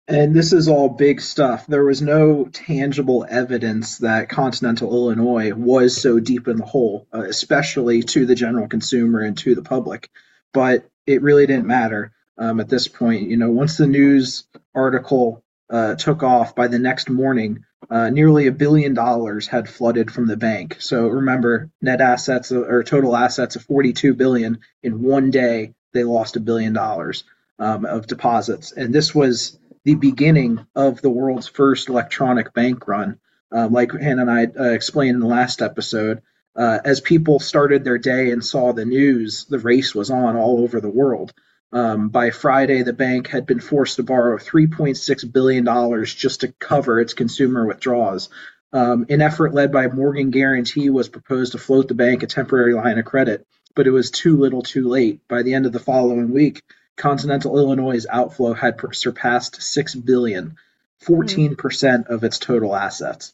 And 0.10 0.36
this 0.36 0.52
is 0.52 0.68
all 0.68 0.90
big 0.90 1.22
stuff. 1.22 1.66
There 1.68 1.86
was 1.86 2.02
no 2.02 2.50
tangible 2.52 3.26
evidence 3.30 4.00
that 4.00 4.28
continental 4.28 4.92
Illinois 4.94 5.54
was 5.54 5.96
so 5.96 6.20
deep 6.20 6.50
in 6.50 6.58
the 6.58 6.66
hole, 6.66 7.08
uh, 7.14 7.22
especially 7.22 8.04
to 8.04 8.26
the 8.26 8.36
general 8.36 8.68
consumer 8.68 9.22
and 9.22 9.38
to 9.38 9.56
the 9.56 9.62
public. 9.62 10.10
But 10.52 10.86
it 11.08 11.22
really 11.22 11.48
didn't 11.48 11.66
matter 11.66 12.12
um, 12.38 12.60
at 12.60 12.68
this 12.68 12.90
point. 12.90 13.30
You 13.30 13.38
know, 13.38 13.52
once 13.52 13.78
the 13.78 13.88
news 13.88 14.44
article 14.76 15.46
uh, 15.72 15.96
took 15.96 16.22
off 16.22 16.54
by 16.54 16.68
the 16.68 16.80
next 16.80 17.10
morning, 17.10 17.64
uh, 17.90 18.10
nearly 18.10 18.48
a 18.48 18.52
billion 18.52 18.94
dollars 18.94 19.48
had 19.48 19.70
flooded 19.70 20.12
from 20.12 20.28
the 20.28 20.38
bank. 20.38 20.78
So 20.80 21.08
remember, 21.08 21.72
net 21.82 22.02
assets 22.02 22.52
or 22.52 22.84
total 22.84 23.16
assets 23.16 23.56
of 23.56 23.64
42 23.64 24.14
billion 24.14 24.60
in 24.84 25.02
one 25.02 25.32
day, 25.32 25.74
they 25.94 26.04
lost 26.04 26.36
a 26.36 26.42
billion 26.42 26.74
dollars 26.74 27.24
um, 27.58 27.86
of 27.86 28.08
deposits, 28.08 28.72
and 28.72 28.94
this 28.94 29.16
was 29.16 29.58
the 29.84 29.96
beginning 29.96 30.66
of 30.76 31.02
the 31.02 31.10
world's 31.10 31.48
first 31.48 31.90
electronic 31.90 32.54
bank 32.54 32.88
run. 32.88 33.20
Uh, 33.54 33.68
like 33.68 33.92
Hannah 33.92 34.22
and 34.22 34.32
I 34.32 34.46
uh, 34.46 34.72
explained 34.72 35.16
in 35.16 35.20
the 35.20 35.28
last 35.28 35.62
episode, 35.62 36.22
uh, 36.56 36.80
as 36.84 37.02
people 37.02 37.40
started 37.40 37.84
their 37.84 37.98
day 37.98 38.32
and 38.32 38.44
saw 38.44 38.72
the 38.72 38.86
news, 38.86 39.46
the 39.50 39.60
race 39.60 39.96
was 39.96 40.10
on 40.10 40.36
all 40.36 40.62
over 40.62 40.80
the 40.80 40.90
world. 40.90 41.34
Um, 41.74 42.10
by 42.10 42.32
Friday, 42.32 42.84
the 42.84 42.94
bank 42.94 43.28
had 43.28 43.46
been 43.46 43.62
forced 43.62 43.96
to 43.96 44.04
borrow 44.04 44.38
$3.6 44.38 45.32
billion 45.32 46.06
just 46.06 46.42
to 46.42 46.52
cover 46.54 47.00
its 47.00 47.14
consumer 47.14 47.66
withdrawals. 47.66 48.30
Um, 48.74 49.06
an 49.10 49.22
effort 49.22 49.54
led 49.54 49.72
by 49.72 49.88
Morgan 49.88 50.32
Guaranty 50.32 50.90
was 50.90 51.10
proposed 51.10 51.54
to 51.54 51.58
float 51.58 51.88
the 51.88 51.94
bank 51.94 52.24
a 52.24 52.28
temporary 52.28 52.74
line 52.74 52.98
of 52.98 53.06
credit, 53.06 53.46
but 53.76 53.88
it 53.88 53.92
was 53.92 54.12
too 54.12 54.38
little 54.38 54.62
too 54.62 54.88
late. 54.88 55.26
By 55.28 55.44
the 55.44 55.54
end 55.54 55.66
of 55.66 55.72
the 55.72 55.80
following 55.80 56.32
week, 56.32 56.62
Continental 56.98 57.58
Illinois' 57.58 58.06
outflow 58.10 58.54
had 58.54 58.80
surpassed 58.94 59.60
$6 59.60 60.06
billion, 60.06 60.56
14% 61.04 61.56
mm. 61.56 62.08
of 62.08 62.24
its 62.24 62.38
total 62.38 62.76
assets. 62.76 63.34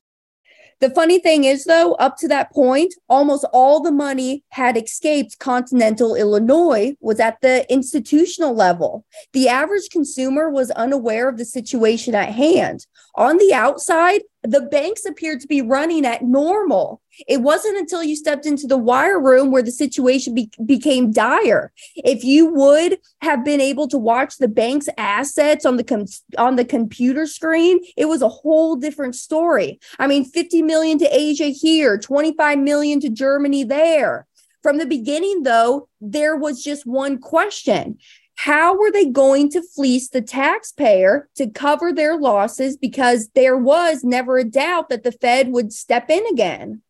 The 0.79 0.91
funny 0.91 1.17
thing 1.17 1.43
is, 1.43 1.65
though, 1.65 1.93
up 1.93 2.17
to 2.17 2.27
that 2.27 2.53
point, 2.53 2.93
almost 3.09 3.45
all 3.51 3.81
the 3.81 3.91
money 3.91 4.43
had 4.49 4.77
escaped 4.77 5.39
continental 5.39 6.13
Illinois 6.13 6.95
was 6.99 7.19
at 7.19 7.41
the 7.41 7.71
institutional 7.71 8.53
level. 8.53 9.03
The 9.33 9.49
average 9.49 9.89
consumer 9.89 10.49
was 10.51 10.69
unaware 10.71 11.29
of 11.29 11.37
the 11.37 11.45
situation 11.45 12.13
at 12.13 12.33
hand. 12.33 12.85
On 13.17 13.37
the 13.37 13.51
outside, 13.51 14.21
the 14.43 14.61
banks 14.61 15.03
appeared 15.03 15.41
to 15.41 15.47
be 15.47 15.61
running 15.61 16.05
at 16.05 16.21
normal. 16.21 17.01
It 17.27 17.41
wasn't 17.41 17.77
until 17.77 18.03
you 18.03 18.15
stepped 18.15 18.45
into 18.45 18.67
the 18.67 18.77
wire 18.77 19.19
room 19.19 19.49
where 19.49 19.63
the 19.63 19.71
situation 19.71 20.35
be- 20.35 20.51
became 20.63 21.11
dire. 21.11 21.73
If 21.95 22.23
you 22.23 22.45
would 22.53 22.99
have 23.21 23.43
been 23.43 23.59
able 23.59 23.87
to 23.87 23.97
watch 23.97 24.37
the 24.37 24.47
bank's 24.47 24.87
assets 24.99 25.65
on 25.65 25.77
the 25.77 25.83
com- 25.83 26.05
on 26.37 26.57
the 26.57 26.65
computer 26.65 27.25
screen, 27.25 27.79
it 27.97 28.05
was 28.05 28.21
a 28.21 28.29
whole 28.29 28.75
different 28.75 29.15
story. 29.15 29.79
I 29.97 30.05
mean, 30.05 30.23
50 30.23 30.61
million 30.61 30.99
to 30.99 31.09
Asia 31.11 31.47
here, 31.47 31.97
25 31.97 32.59
million 32.59 32.99
to 32.99 33.09
Germany 33.09 33.63
there. 33.63 34.27
From 34.61 34.77
the 34.77 34.85
beginning 34.85 35.41
though, 35.41 35.89
there 36.01 36.35
was 36.35 36.63
just 36.63 36.85
one 36.85 37.17
question. 37.17 37.97
How 38.37 38.77
were 38.77 38.91
they 38.91 39.05
going 39.05 39.49
to 39.51 39.63
fleece 39.63 40.09
the 40.09 40.21
taxpayer 40.21 41.27
to 41.35 41.49
cover 41.49 41.91
their 41.91 42.15
losses 42.15 42.77
because 42.77 43.29
there 43.29 43.57
was 43.57 44.03
never 44.03 44.37
a 44.37 44.43
doubt 44.43 44.89
that 44.89 45.03
the 45.03 45.11
Fed 45.11 45.51
would 45.51 45.73
step 45.73 46.11
in 46.11 46.23
again? 46.27 46.83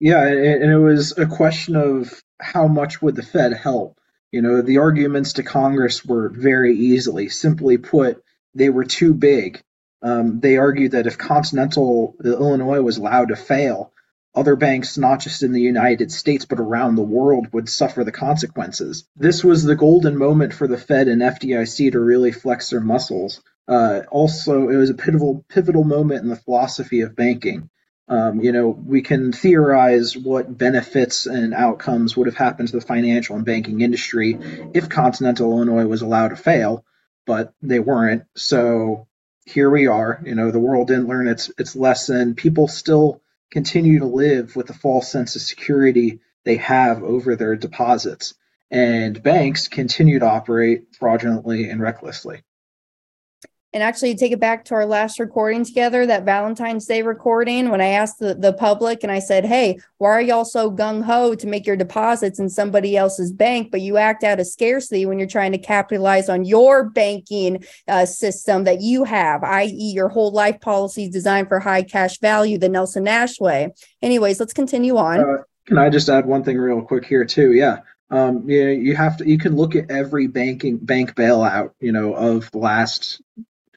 Yeah, 0.00 0.26
and 0.26 0.72
it 0.72 0.78
was 0.78 1.16
a 1.18 1.26
question 1.26 1.76
of 1.76 2.22
how 2.40 2.68
much 2.68 3.02
would 3.02 3.16
the 3.16 3.22
Fed 3.22 3.52
help. 3.52 3.98
You 4.32 4.40
know, 4.40 4.62
the 4.62 4.78
arguments 4.78 5.34
to 5.34 5.42
Congress 5.42 6.04
were 6.04 6.30
very 6.30 6.74
easily. 6.74 7.28
Simply 7.28 7.76
put, 7.76 8.22
they 8.54 8.70
were 8.70 8.84
too 8.84 9.12
big. 9.12 9.62
Um, 10.00 10.40
they 10.40 10.56
argued 10.56 10.92
that 10.92 11.06
if 11.06 11.18
Continental 11.18 12.14
Illinois 12.24 12.80
was 12.80 12.96
allowed 12.96 13.28
to 13.28 13.36
fail, 13.36 13.92
other 14.36 14.54
banks, 14.54 14.98
not 14.98 15.20
just 15.20 15.42
in 15.42 15.52
the 15.52 15.60
United 15.60 16.12
States 16.12 16.44
but 16.44 16.60
around 16.60 16.94
the 16.94 17.02
world, 17.02 17.48
would 17.52 17.68
suffer 17.68 18.04
the 18.04 18.12
consequences. 18.12 19.08
This 19.16 19.42
was 19.42 19.64
the 19.64 19.74
golden 19.74 20.16
moment 20.16 20.52
for 20.52 20.68
the 20.68 20.78
Fed 20.78 21.08
and 21.08 21.22
FDIC 21.22 21.92
to 21.92 22.00
really 22.00 22.32
flex 22.32 22.70
their 22.70 22.80
muscles. 22.80 23.42
Uh, 23.66 24.02
also, 24.10 24.68
it 24.68 24.76
was 24.76 24.90
a 24.90 24.94
pivotal 24.94 25.44
pivotal 25.48 25.84
moment 25.84 26.22
in 26.22 26.28
the 26.28 26.36
philosophy 26.36 27.00
of 27.00 27.16
banking. 27.16 27.70
Um, 28.08 28.40
you 28.40 28.52
know, 28.52 28.68
we 28.68 29.02
can 29.02 29.32
theorize 29.32 30.16
what 30.16 30.56
benefits 30.56 31.26
and 31.26 31.52
outcomes 31.52 32.16
would 32.16 32.28
have 32.28 32.36
happened 32.36 32.68
to 32.68 32.78
the 32.78 32.86
financial 32.86 33.34
and 33.34 33.44
banking 33.44 33.80
industry 33.80 34.38
if 34.74 34.88
Continental 34.88 35.50
Illinois 35.50 35.86
was 35.86 36.02
allowed 36.02 36.28
to 36.28 36.36
fail, 36.36 36.84
but 37.26 37.52
they 37.62 37.80
weren't. 37.80 38.22
So 38.36 39.08
here 39.44 39.68
we 39.70 39.88
are. 39.88 40.20
You 40.24 40.36
know, 40.36 40.52
the 40.52 40.60
world 40.60 40.88
didn't 40.88 41.08
learn 41.08 41.26
its 41.26 41.50
its 41.58 41.74
lesson. 41.74 42.36
People 42.36 42.68
still 42.68 43.22
continue 43.56 44.00
to 44.00 44.04
live 44.04 44.54
with 44.54 44.66
the 44.66 44.74
false 44.74 45.10
sense 45.10 45.34
of 45.34 45.40
security 45.40 46.20
they 46.44 46.56
have 46.56 47.02
over 47.02 47.34
their 47.36 47.56
deposits, 47.56 48.34
and 48.70 49.22
banks 49.22 49.66
continue 49.66 50.18
to 50.18 50.26
operate 50.26 50.94
fraudulently 50.98 51.70
and 51.70 51.80
recklessly 51.80 52.42
and 53.76 53.82
actually 53.82 54.14
take 54.14 54.32
it 54.32 54.40
back 54.40 54.64
to 54.64 54.74
our 54.74 54.86
last 54.86 55.20
recording 55.20 55.62
together, 55.62 56.06
that 56.06 56.24
Valentine's 56.24 56.86
Day 56.86 57.02
recording, 57.02 57.68
when 57.68 57.82
I 57.82 57.88
asked 57.88 58.18
the, 58.18 58.34
the 58.34 58.54
public 58.54 59.02
and 59.02 59.12
I 59.12 59.18
said, 59.18 59.44
Hey, 59.44 59.78
why 59.98 60.12
are 60.12 60.20
y'all 60.22 60.46
so 60.46 60.70
gung 60.70 61.04
ho 61.04 61.34
to 61.34 61.46
make 61.46 61.66
your 61.66 61.76
deposits 61.76 62.38
in 62.38 62.48
somebody 62.48 62.96
else's 62.96 63.30
bank, 63.30 63.70
but 63.70 63.82
you 63.82 63.98
act 63.98 64.24
out 64.24 64.40
of 64.40 64.46
scarcity 64.46 65.04
when 65.04 65.18
you're 65.18 65.28
trying 65.28 65.52
to 65.52 65.58
capitalize 65.58 66.30
on 66.30 66.46
your 66.46 66.88
banking 66.88 67.62
uh, 67.86 68.06
system 68.06 68.64
that 68.64 68.80
you 68.80 69.04
have, 69.04 69.44
i.e., 69.44 69.92
your 69.94 70.08
whole 70.08 70.30
life 70.30 70.58
policy 70.62 71.10
designed 71.10 71.48
for 71.48 71.60
high 71.60 71.82
cash 71.82 72.18
value, 72.18 72.56
the 72.56 72.70
Nelson 72.70 73.04
Nash 73.04 73.38
way. 73.38 73.74
Anyways, 74.00 74.40
let's 74.40 74.54
continue 74.54 74.96
on. 74.96 75.20
Uh, 75.20 75.42
can 75.66 75.76
I 75.76 75.90
just 75.90 76.08
add 76.08 76.24
one 76.24 76.42
thing 76.42 76.56
real 76.56 76.80
quick 76.80 77.04
here, 77.04 77.26
too? 77.26 77.52
Yeah. 77.52 77.80
Um, 78.08 78.48
you 78.48 78.68
you 78.68 78.96
have 78.96 79.18
to 79.18 79.28
you 79.28 79.36
can 79.36 79.56
look 79.56 79.74
at 79.74 79.90
every 79.90 80.28
banking 80.28 80.78
bank 80.78 81.14
bailout, 81.14 81.72
you 81.80 81.92
know, 81.92 82.14
of 82.14 82.50
the 82.52 82.58
last 82.58 83.20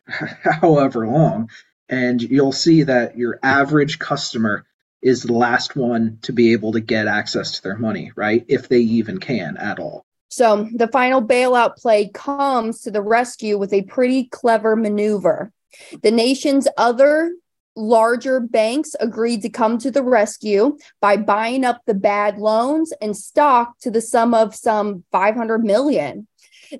however 0.44 1.08
long, 1.08 1.50
and 1.88 2.22
you'll 2.22 2.52
see 2.52 2.84
that 2.84 3.18
your 3.18 3.40
average 3.44 4.00
customer 4.00 4.66
is 5.02 5.24
the 5.24 5.34
last 5.34 5.76
one 5.76 6.20
to 6.22 6.34
be 6.34 6.52
able 6.52 6.74
to 6.74 6.80
get 6.80 7.08
access 7.08 7.54
to 7.54 7.64
their 7.64 7.78
money, 7.78 8.12
right? 8.16 8.46
If 8.48 8.68
they 8.68 8.80
even 8.80 9.20
can 9.20 9.58
at 9.58 9.80
all. 9.80 10.06
So 10.30 10.68
the 10.74 10.88
final 10.88 11.22
bailout 11.22 11.78
play 11.78 12.10
comes 12.14 12.82
to 12.82 12.92
the 12.92 13.02
rescue 13.02 13.58
with 13.58 13.74
a 13.74 13.82
pretty 13.84 14.26
clever 14.26 14.76
maneuver. 14.76 15.52
The 16.04 16.12
nation's 16.12 16.68
other 16.78 17.34
larger 17.76 18.40
banks 18.40 18.96
agreed 19.00 19.42
to 19.42 19.50
come 19.50 19.78
to 19.80 19.90
the 19.90 20.04
rescue 20.04 20.78
by 21.02 21.18
buying 21.18 21.64
up 21.64 21.82
the 21.86 21.94
bad 21.94 22.38
loans 22.38 22.92
and 23.02 23.16
stock 23.16 23.80
to 23.80 23.90
the 23.90 24.02
sum 24.02 24.34
of 24.34 24.54
some 24.54 25.04
500 25.12 25.64
million. 25.64 26.28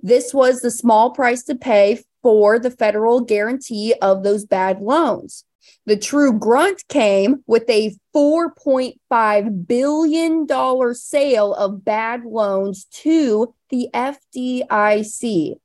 This 0.04 0.34
was 0.34 0.62
the 0.62 0.72
small 0.72 1.12
price 1.12 1.44
to 1.44 1.56
pay 1.56 2.04
for 2.22 2.60
the 2.60 2.72
federal 2.72 3.22
guarantee 3.22 3.94
of 4.02 4.24
those 4.24 4.46
bad 4.46 4.82
loans. 4.82 5.46
The 5.86 5.98
true 5.98 6.38
grunt 6.38 6.88
came 6.88 7.44
with 7.48 7.70
a 7.70 7.96
$4.5 8.16 9.68
billion 9.68 10.96
sale 10.96 11.54
of 11.54 11.86
bad 11.86 12.26
loans 12.26 12.86
to 12.92 13.54
the 13.70 13.90
FDIC. 13.94 15.56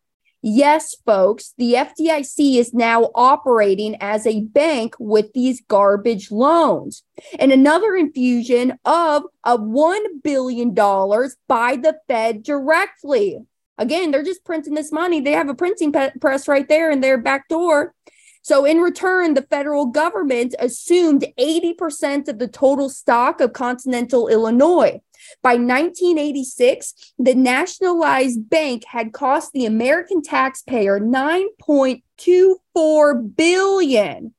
Yes, 0.47 0.95
folks, 1.07 1.55
the 1.57 1.73
FDIC 1.73 2.59
is 2.59 2.75
now 2.75 3.11
operating 3.15 3.97
as 3.99 4.27
a 4.27 4.43
bank 4.43 4.95
with 4.99 5.33
these 5.33 5.63
garbage 5.69 6.31
loans. 6.31 7.03
And 7.39 7.51
another 7.51 7.97
infusion 7.97 8.79
of 8.85 9.23
a 9.43 9.57
$1 9.57 10.23
billion 10.23 10.75
by 10.75 11.77
the 11.77 11.99
Fed 12.09 12.43
directly. 12.43 13.39
Again, 13.79 14.11
they're 14.11 14.23
just 14.23 14.45
printing 14.45 14.75
this 14.75 14.93
money. 14.93 15.21
They 15.21 15.33
have 15.33 15.49
a 15.49 15.55
printing 15.55 15.95
press 16.21 16.47
right 16.47 16.69
there 16.69 16.91
in 16.91 17.01
their 17.01 17.17
back 17.19 17.49
door. 17.49 17.95
So, 18.43 18.67
in 18.67 18.79
return, 18.79 19.35
the 19.35 19.43
federal 19.43 19.87
government 19.87 20.55
assumed 20.59 21.25
80% 21.39 22.29
of 22.29 22.39
the 22.39 22.47
total 22.47 22.91
stock 22.91 23.41
of 23.41 23.55
continental 23.55 24.29
Illinois. 24.29 25.01
By 25.43 25.55
1986, 25.55 27.15
the 27.19 27.35
nationalized 27.35 28.51
bank 28.51 28.85
had 28.87 29.15
cost 29.15 29.53
the 29.53 29.65
American 29.65 30.21
taxpayer 30.23 31.01
9.24 31.01 33.35
billion. 33.35 34.35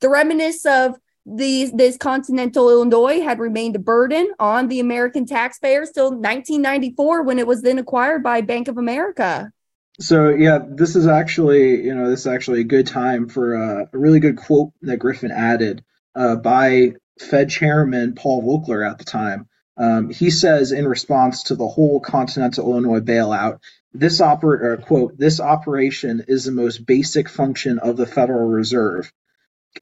The 0.00 0.08
reminiscence 0.08 0.66
of 0.66 0.96
these 1.26 1.72
this 1.72 1.96
continental 1.96 2.70
Illinois 2.70 3.20
had 3.20 3.38
remained 3.38 3.76
a 3.76 3.80
burden 3.80 4.32
on 4.38 4.68
the 4.68 4.80
American 4.80 5.26
taxpayers 5.26 5.90
till 5.90 6.10
1994 6.10 7.22
when 7.22 7.38
it 7.38 7.46
was 7.46 7.62
then 7.62 7.78
acquired 7.78 8.22
by 8.22 8.40
Bank 8.40 8.68
of 8.68 8.78
America. 8.78 9.52
So 10.00 10.30
yeah, 10.30 10.60
this 10.66 10.96
is 10.96 11.06
actually 11.06 11.82
you 11.84 11.94
know 11.94 12.08
this 12.08 12.20
is 12.20 12.26
actually 12.26 12.60
a 12.60 12.64
good 12.64 12.86
time 12.86 13.28
for 13.28 13.56
uh, 13.56 13.86
a 13.92 13.98
really 13.98 14.20
good 14.20 14.36
quote 14.36 14.72
that 14.82 14.98
Griffin 14.98 15.30
added 15.30 15.84
uh, 16.14 16.36
by 16.36 16.94
Fed 17.18 17.50
Chairman 17.50 18.14
Paul 18.14 18.42
Volcker 18.42 18.88
at 18.88 18.98
the 18.98 19.04
time. 19.04 19.46
Um, 19.76 20.10
he 20.10 20.30
says 20.30 20.72
in 20.72 20.86
response 20.86 21.44
to 21.44 21.54
the 21.54 21.68
whole 21.68 22.00
continental 22.00 22.70
Illinois 22.70 23.00
bailout, 23.00 23.60
this 23.92 24.20
oper- 24.20 24.84
quote, 24.84 25.18
this 25.18 25.40
operation 25.40 26.24
is 26.28 26.44
the 26.44 26.52
most 26.52 26.84
basic 26.86 27.28
function 27.28 27.78
of 27.78 27.96
the 27.96 28.06
Federal 28.06 28.48
Reserve. 28.48 29.10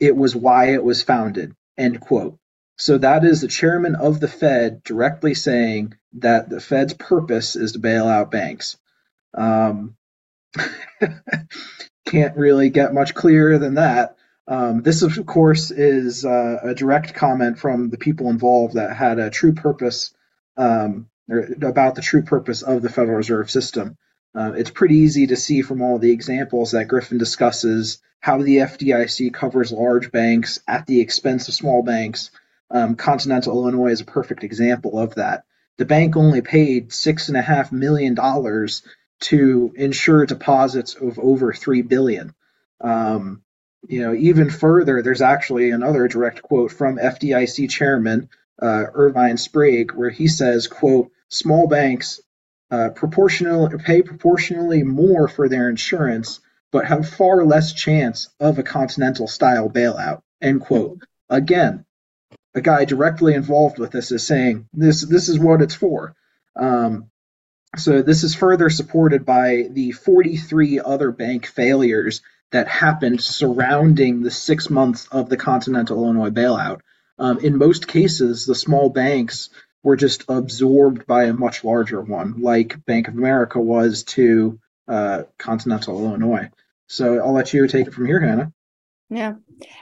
It 0.01 0.17
was 0.17 0.37
why 0.37 0.73
it 0.73 0.85
was 0.85 1.03
founded, 1.03 1.55
end 1.77 2.01
quote. 2.01 2.39
So 2.77 2.99
that 2.99 3.25
is 3.25 3.41
the 3.41 3.49
chairman 3.49 3.97
of 3.97 4.21
the 4.21 4.29
Fed 4.29 4.83
directly 4.85 5.35
saying 5.35 5.95
that 6.15 6.49
the 6.49 6.61
Fed's 6.61 6.95
purpose 6.95 7.57
is 7.57 7.73
to 7.73 7.79
bail 7.81 8.07
out 8.07 8.31
banks. 8.31 8.77
Um, 9.35 9.97
can't 12.07 12.37
really 12.37 12.71
get 12.71 12.95
much 12.95 13.15
clearer 13.15 13.59
than 13.59 13.75
that. 13.75 14.17
Um, 14.47 14.83
this, 14.83 15.03
of 15.03 15.27
course, 15.27 15.71
is 15.71 16.25
uh, 16.25 16.61
a 16.63 16.75
direct 16.75 17.15
comment 17.15 17.59
from 17.59 17.91
the 17.91 17.99
people 17.99 18.31
involved 18.31 18.75
that 18.75 18.97
had 18.97 19.19
a 19.19 19.29
true 19.29 19.53
purpose 19.53 20.15
um, 20.57 21.09
about 21.61 21.95
the 21.97 22.03
true 22.03 22.23
purpose 22.23 22.63
of 22.63 22.81
the 22.81 22.89
Federal 22.89 23.19
Reserve 23.19 23.51
System. 23.51 23.99
Uh, 24.35 24.53
it's 24.53 24.71
pretty 24.71 24.97
easy 24.97 25.27
to 25.27 25.37
see 25.37 25.63
from 25.63 25.83
all 25.83 25.99
the 25.99 26.13
examples 26.13 26.73
that 26.73 26.89
Griffin 26.89 27.19
discusses 27.19 27.99
how 28.21 28.43
the 28.43 28.59
FDIC 28.59 29.33
covers 29.33 29.73
large 29.73 30.11
banks 30.11 30.61
at 30.67 30.87
the 30.87 31.01
expense 31.01 31.49
of 31.49 31.55
small 31.55 31.83
banks. 31.83 32.31
Um, 32.71 32.97
Continental 32.97 33.55
Illinois 33.55 33.93
is 33.93 34.01
a 34.01 34.07
perfect 34.07 34.45
example 34.45 34.99
of 34.99 35.15
that. 35.15 35.45
The 35.79 35.87
bank 35.87 36.17
only 36.17 36.43
paid 36.43 36.93
six 36.93 37.29
and 37.29 37.37
a 37.37 37.43
half 37.43 37.73
million 37.73 38.15
dollars 38.15 38.83
to 39.21 39.73
insure 39.77 40.27
deposits 40.27 40.95
of 40.95 41.19
over 41.19 41.53
three 41.53 41.83
billion. 41.83 42.35
Um, 42.81 43.43
you 43.87 44.01
know, 44.03 44.15
even 44.15 44.51
further, 44.51 45.03
there's 45.03 45.23
actually 45.23 45.71
another 45.71 46.09
direct 46.09 46.43
quote 46.43 46.73
from 46.73 46.99
FDIC 46.99 47.71
Chairman 47.71 48.29
uh, 48.61 48.85
Irvine 48.93 49.37
Sprague, 49.37 49.93
where 49.93 50.11
he 50.11 50.27
says, 50.27 50.67
"quote 50.67 51.11
Small 51.29 51.69
banks 51.69 52.21
uh, 52.71 52.91
proportional 52.91 53.69
pay 53.79 54.03
proportionally 54.03 54.83
more 54.83 55.29
for 55.29 55.49
their 55.49 55.69
insurance, 55.69 56.41
but 56.71 56.87
have 56.87 57.09
far 57.09 57.45
less 57.45 57.73
chance 57.73 58.29
of 58.41 58.59
a 58.59 58.63
continental 58.63 59.27
style 59.27 59.69
bailout." 59.71 60.23
End 60.41 60.61
quote. 60.61 61.01
Again, 61.31 61.85
a 62.55 62.61
guy 62.61 62.85
directly 62.85 63.35
involved 63.35 63.79
with 63.79 63.91
this 63.91 64.13
is 64.13 64.27
saying 64.27 64.69
this 64.73 65.03
this 65.03 65.29
is 65.29 65.39
what 65.39 65.63
it's 65.63 65.75
for. 65.75 66.15
Um, 66.57 67.11
so 67.77 68.03
this 68.03 68.25
is 68.25 68.35
further 68.35 68.71
supported 68.71 69.25
by 69.27 69.69
the 69.71 69.93
43 69.93 70.81
other 70.81 71.13
bank 71.13 71.47
failures 71.47 72.23
that 72.51 72.67
happened 72.67 73.23
surrounding 73.23 74.23
the 74.23 74.31
six 74.31 74.71
months 74.71 75.07
of 75.09 75.29
the 75.29 75.37
Continental 75.37 76.03
Illinois 76.03 76.31
bailout. 76.31 76.81
Um, 77.19 77.39
in 77.41 77.59
most 77.59 77.87
cases, 77.87 78.47
the 78.47 78.55
small 78.55 78.89
banks 78.89 79.51
were 79.89 79.97
just 79.97 80.25
absorbed 80.29 81.07
by 81.07 81.25
a 81.25 81.33
much 81.33 81.65
larger 81.65 82.03
one, 82.03 82.43
like 82.43 82.85
Bank 82.85 83.09
of 83.09 83.15
America 83.15 83.59
was 83.59 84.03
to 84.03 84.61
uh, 84.87 85.23
Continental 85.39 86.05
Illinois. 86.05 86.51
So 86.89 87.19
I'll 87.21 87.33
let 87.33 87.55
you 87.55 87.67
take 87.67 87.87
it 87.87 87.95
from 87.95 88.05
here, 88.05 88.21
Hannah. 88.21 88.53
Yeah. 89.09 89.37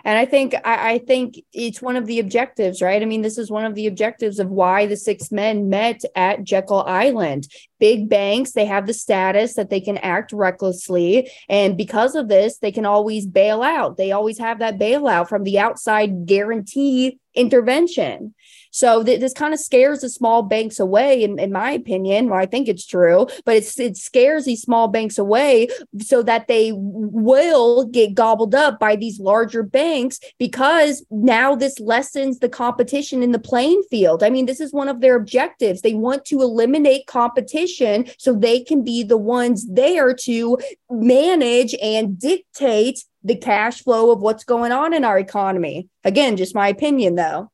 And 0.05 0.16
I 0.16 0.25
think 0.25 0.55
I, 0.64 0.92
I, 0.92 0.99
think 0.99 1.42
it's 1.53 1.83
one 1.83 1.97
of 1.97 2.07
the 2.07 2.21
objectives, 2.21 2.81
right? 2.81 3.03
I 3.03 3.05
mean, 3.05 3.23
this 3.23 3.37
is 3.37 3.51
one 3.51 3.64
of 3.64 3.75
the 3.75 3.88
objectives 3.88 4.38
of 4.38 4.49
why 4.49 4.87
the 4.87 4.97
six 4.97 5.33
men 5.33 5.69
met 5.69 6.03
at 6.14 6.45
Jekyll 6.45 6.85
Island. 6.85 7.49
Big 7.81 8.09
banks, 8.09 8.53
they 8.53 8.66
have 8.66 8.87
the 8.87 8.95
status 8.95 9.55
that 9.55 9.69
they 9.69 9.81
can 9.81 9.99
act 9.99 10.33
recklessly. 10.33 11.29
And 11.49 11.77
because 11.77 12.14
of 12.14 12.29
this, 12.29 12.59
they 12.59 12.71
can 12.71 12.87
always 12.87 13.27
bail 13.27 13.62
out. 13.64 13.97
They 13.97 14.12
always 14.12 14.38
have 14.38 14.61
that 14.61 14.79
bailout 14.79 15.29
from 15.29 15.42
the 15.42 15.59
outside 15.59 16.27
guarantee 16.27 17.19
intervention. 17.35 18.35
So 18.77 19.03
th- 19.03 19.21
this 19.21 19.33
kind 19.33 19.55
of 19.55 19.59
scares 19.59 20.01
the 20.01 20.11
small 20.11 20.43
banks 20.43 20.79
away, 20.79 21.23
in, 21.23 21.39
in 21.39 21.51
my 21.51 21.71
opinion. 21.71 22.29
Well, 22.29 22.39
I 22.39 22.45
think 22.45 22.69
it's 22.69 22.85
true, 22.85 23.27
but 23.47 23.57
it's 23.57 23.81
it 23.81 23.97
scares 23.97 24.45
these 24.45 24.61
small 24.61 24.87
banks 24.87 25.17
away 25.17 25.69
so 26.03 26.23
that 26.25 26.47
they 26.47 26.73
will 26.75 27.87
get 27.87 28.12
gobbled 28.12 28.55
up 28.55 28.79
by 28.79 28.95
these 28.95 29.19
larger 29.19 29.62
banks 29.62 30.21
because 30.39 31.07
now 31.11 31.57
this 31.57 31.81
lessens 31.81 32.41
the 32.41 32.51
competition 32.51 33.23
in 33.23 33.33
the 33.33 33.39
playing 33.39 33.83
field. 33.91 34.23
I 34.23 34.29
mean, 34.29 34.45
this 34.45 34.61
is 34.61 34.75
one 34.75 34.91
of 34.91 35.01
their 35.01 35.17
objectives. 35.17 35.81
They 35.81 35.95
want 35.95 36.27
to 36.27 36.43
eliminate 36.43 37.07
competition 37.07 38.05
so 38.19 38.35
they 38.35 38.61
can 38.61 38.85
be 38.85 39.03
the 39.03 39.17
ones 39.17 39.67
there 39.71 40.12
to 40.12 40.59
manage 40.91 41.75
and 41.81 42.19
dictate 42.19 43.03
the 43.25 43.37
cash 43.37 43.83
flow 43.83 44.11
of 44.11 44.21
what's 44.21 44.45
going 44.45 44.71
on 44.71 44.93
in 44.93 45.03
our 45.03 45.19
economy. 45.19 45.89
Again, 46.05 46.37
just 46.37 46.55
my 46.55 46.69
opinion 46.69 47.15
though. 47.15 47.51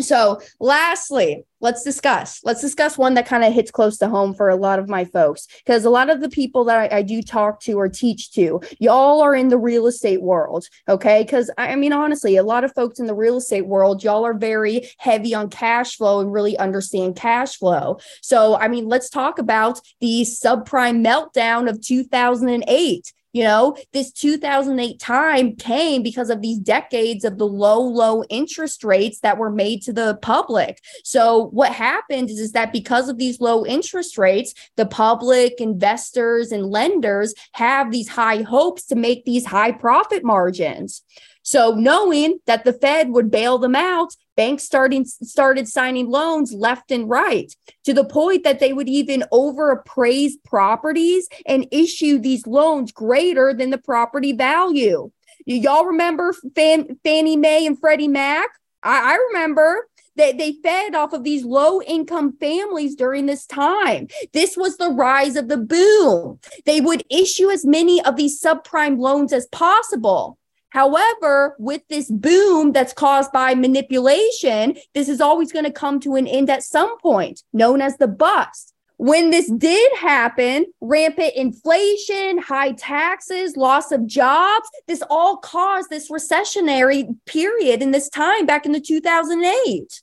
So, 0.00 0.40
lastly, 0.58 1.44
let's 1.60 1.84
discuss. 1.84 2.40
Let's 2.44 2.62
discuss 2.62 2.96
one 2.96 3.12
that 3.14 3.26
kind 3.26 3.44
of 3.44 3.52
hits 3.52 3.70
close 3.70 3.98
to 3.98 4.08
home 4.08 4.32
for 4.32 4.48
a 4.48 4.56
lot 4.56 4.78
of 4.78 4.88
my 4.88 5.04
folks 5.04 5.46
because 5.64 5.84
a 5.84 5.90
lot 5.90 6.08
of 6.08 6.22
the 6.22 6.30
people 6.30 6.64
that 6.64 6.92
I, 6.92 6.98
I, 6.98 7.02
do 7.02 7.22
talk 7.22 7.60
to 7.60 7.74
or 7.74 7.88
teach 7.88 8.32
to, 8.32 8.60
y'all 8.80 9.20
are 9.20 9.34
in 9.34 9.48
the 9.48 9.58
real 9.58 9.86
estate 9.86 10.22
world. 10.22 10.66
Okay. 10.88 11.22
Because 11.22 11.50
I 11.58 11.76
mean, 11.76 11.92
honestly, 11.92 12.36
a 12.36 12.42
lot 12.42 12.64
of 12.64 12.72
folks 12.72 13.00
in 13.00 13.06
the 13.06 13.14
real 13.14 13.36
estate 13.36 13.66
world, 13.66 14.02
y'all 14.02 14.24
are 14.24 14.34
very 14.34 14.88
heavy 14.96 15.34
on 15.34 15.50
cash 15.50 15.96
flow 15.96 16.20
and 16.20 16.32
really 16.32 16.56
understand 16.56 17.16
cash 17.16 17.56
flow. 17.56 17.98
So, 18.22 18.56
I 18.56 18.68
mean, 18.68 18.88
let's 18.88 19.10
talk 19.10 19.38
about 19.38 19.78
the 20.00 20.22
subprime 20.22 21.06
meltdown 21.06 21.68
of 21.68 21.82
2008 21.82 23.12
you 23.32 23.42
know, 23.44 23.76
this 23.92 24.12
2008 24.12 25.00
time 25.00 25.56
came 25.56 26.02
because 26.02 26.28
of 26.28 26.42
these 26.42 26.58
decades 26.58 27.24
of 27.24 27.38
the 27.38 27.46
low, 27.46 27.80
low 27.80 28.24
interest 28.24 28.84
rates 28.84 29.20
that 29.20 29.38
were 29.38 29.50
made 29.50 29.82
to 29.82 29.92
the 29.92 30.18
public. 30.20 30.80
So, 31.04 31.46
what 31.46 31.72
happened 31.72 32.30
is, 32.30 32.38
is 32.38 32.52
that 32.52 32.72
because 32.72 33.08
of 33.08 33.18
these 33.18 33.40
low 33.40 33.64
interest 33.64 34.18
rates, 34.18 34.54
the 34.76 34.86
public, 34.86 35.60
investors, 35.60 36.52
and 36.52 36.66
lenders 36.66 37.34
have 37.52 37.90
these 37.90 38.08
high 38.08 38.42
hopes 38.42 38.84
to 38.86 38.96
make 38.96 39.24
these 39.24 39.46
high 39.46 39.72
profit 39.72 40.24
margins. 40.24 41.02
So 41.42 41.74
knowing 41.74 42.38
that 42.46 42.64
the 42.64 42.72
Fed 42.72 43.10
would 43.10 43.30
bail 43.30 43.58
them 43.58 43.74
out, 43.74 44.14
banks 44.36 44.64
starting 44.64 45.04
started 45.04 45.68
signing 45.68 46.08
loans 46.08 46.52
left 46.52 46.90
and 46.90 47.08
right 47.08 47.54
to 47.84 47.92
the 47.92 48.04
point 48.04 48.44
that 48.44 48.60
they 48.60 48.72
would 48.72 48.88
even 48.88 49.24
overappraise 49.32 50.32
properties 50.44 51.28
and 51.46 51.66
issue 51.70 52.18
these 52.18 52.46
loans 52.46 52.92
greater 52.92 53.52
than 53.52 53.70
the 53.70 53.78
property 53.78 54.32
value. 54.32 55.10
Y'all 55.44 55.84
remember 55.84 56.32
Fan, 56.54 56.98
Fannie 57.02 57.36
Mae 57.36 57.66
and 57.66 57.78
Freddie 57.78 58.08
Mac? 58.08 58.48
I, 58.82 59.14
I 59.14 59.16
remember 59.28 59.88
that 60.16 60.38
they 60.38 60.52
fed 60.62 60.94
off 60.94 61.12
of 61.12 61.24
these 61.24 61.44
low 61.44 61.80
income 61.82 62.36
families 62.38 62.94
during 62.94 63.26
this 63.26 63.46
time. 63.46 64.08
This 64.32 64.56
was 64.56 64.76
the 64.76 64.90
rise 64.90 65.36
of 65.36 65.48
the 65.48 65.56
boom. 65.56 66.38
They 66.66 66.80
would 66.80 67.02
issue 67.10 67.50
as 67.50 67.64
many 67.64 68.02
of 68.04 68.16
these 68.16 68.40
subprime 68.40 68.98
loans 68.98 69.32
as 69.32 69.46
possible. 69.46 70.38
However, 70.72 71.54
with 71.58 71.82
this 71.88 72.10
boom 72.10 72.72
that's 72.72 72.94
caused 72.94 73.30
by 73.30 73.54
manipulation, 73.54 74.78
this 74.94 75.06
is 75.06 75.20
always 75.20 75.52
going 75.52 75.66
to 75.66 75.70
come 75.70 76.00
to 76.00 76.14
an 76.14 76.26
end 76.26 76.48
at 76.48 76.62
some 76.62 76.98
point, 76.98 77.42
known 77.52 77.82
as 77.82 77.98
the 77.98 78.08
bust. 78.08 78.72
When 78.96 79.28
this 79.28 79.50
did 79.50 79.92
happen, 79.98 80.64
rampant 80.80 81.34
inflation, 81.36 82.38
high 82.38 82.72
taxes, 82.72 83.54
loss 83.54 83.92
of 83.92 84.06
jobs, 84.06 84.66
this 84.88 85.02
all 85.10 85.36
caused 85.36 85.90
this 85.90 86.10
recessionary 86.10 87.06
period 87.26 87.82
in 87.82 87.90
this 87.90 88.08
time 88.08 88.46
back 88.46 88.64
in 88.64 88.72
the 88.72 88.80
2008. 88.80 90.02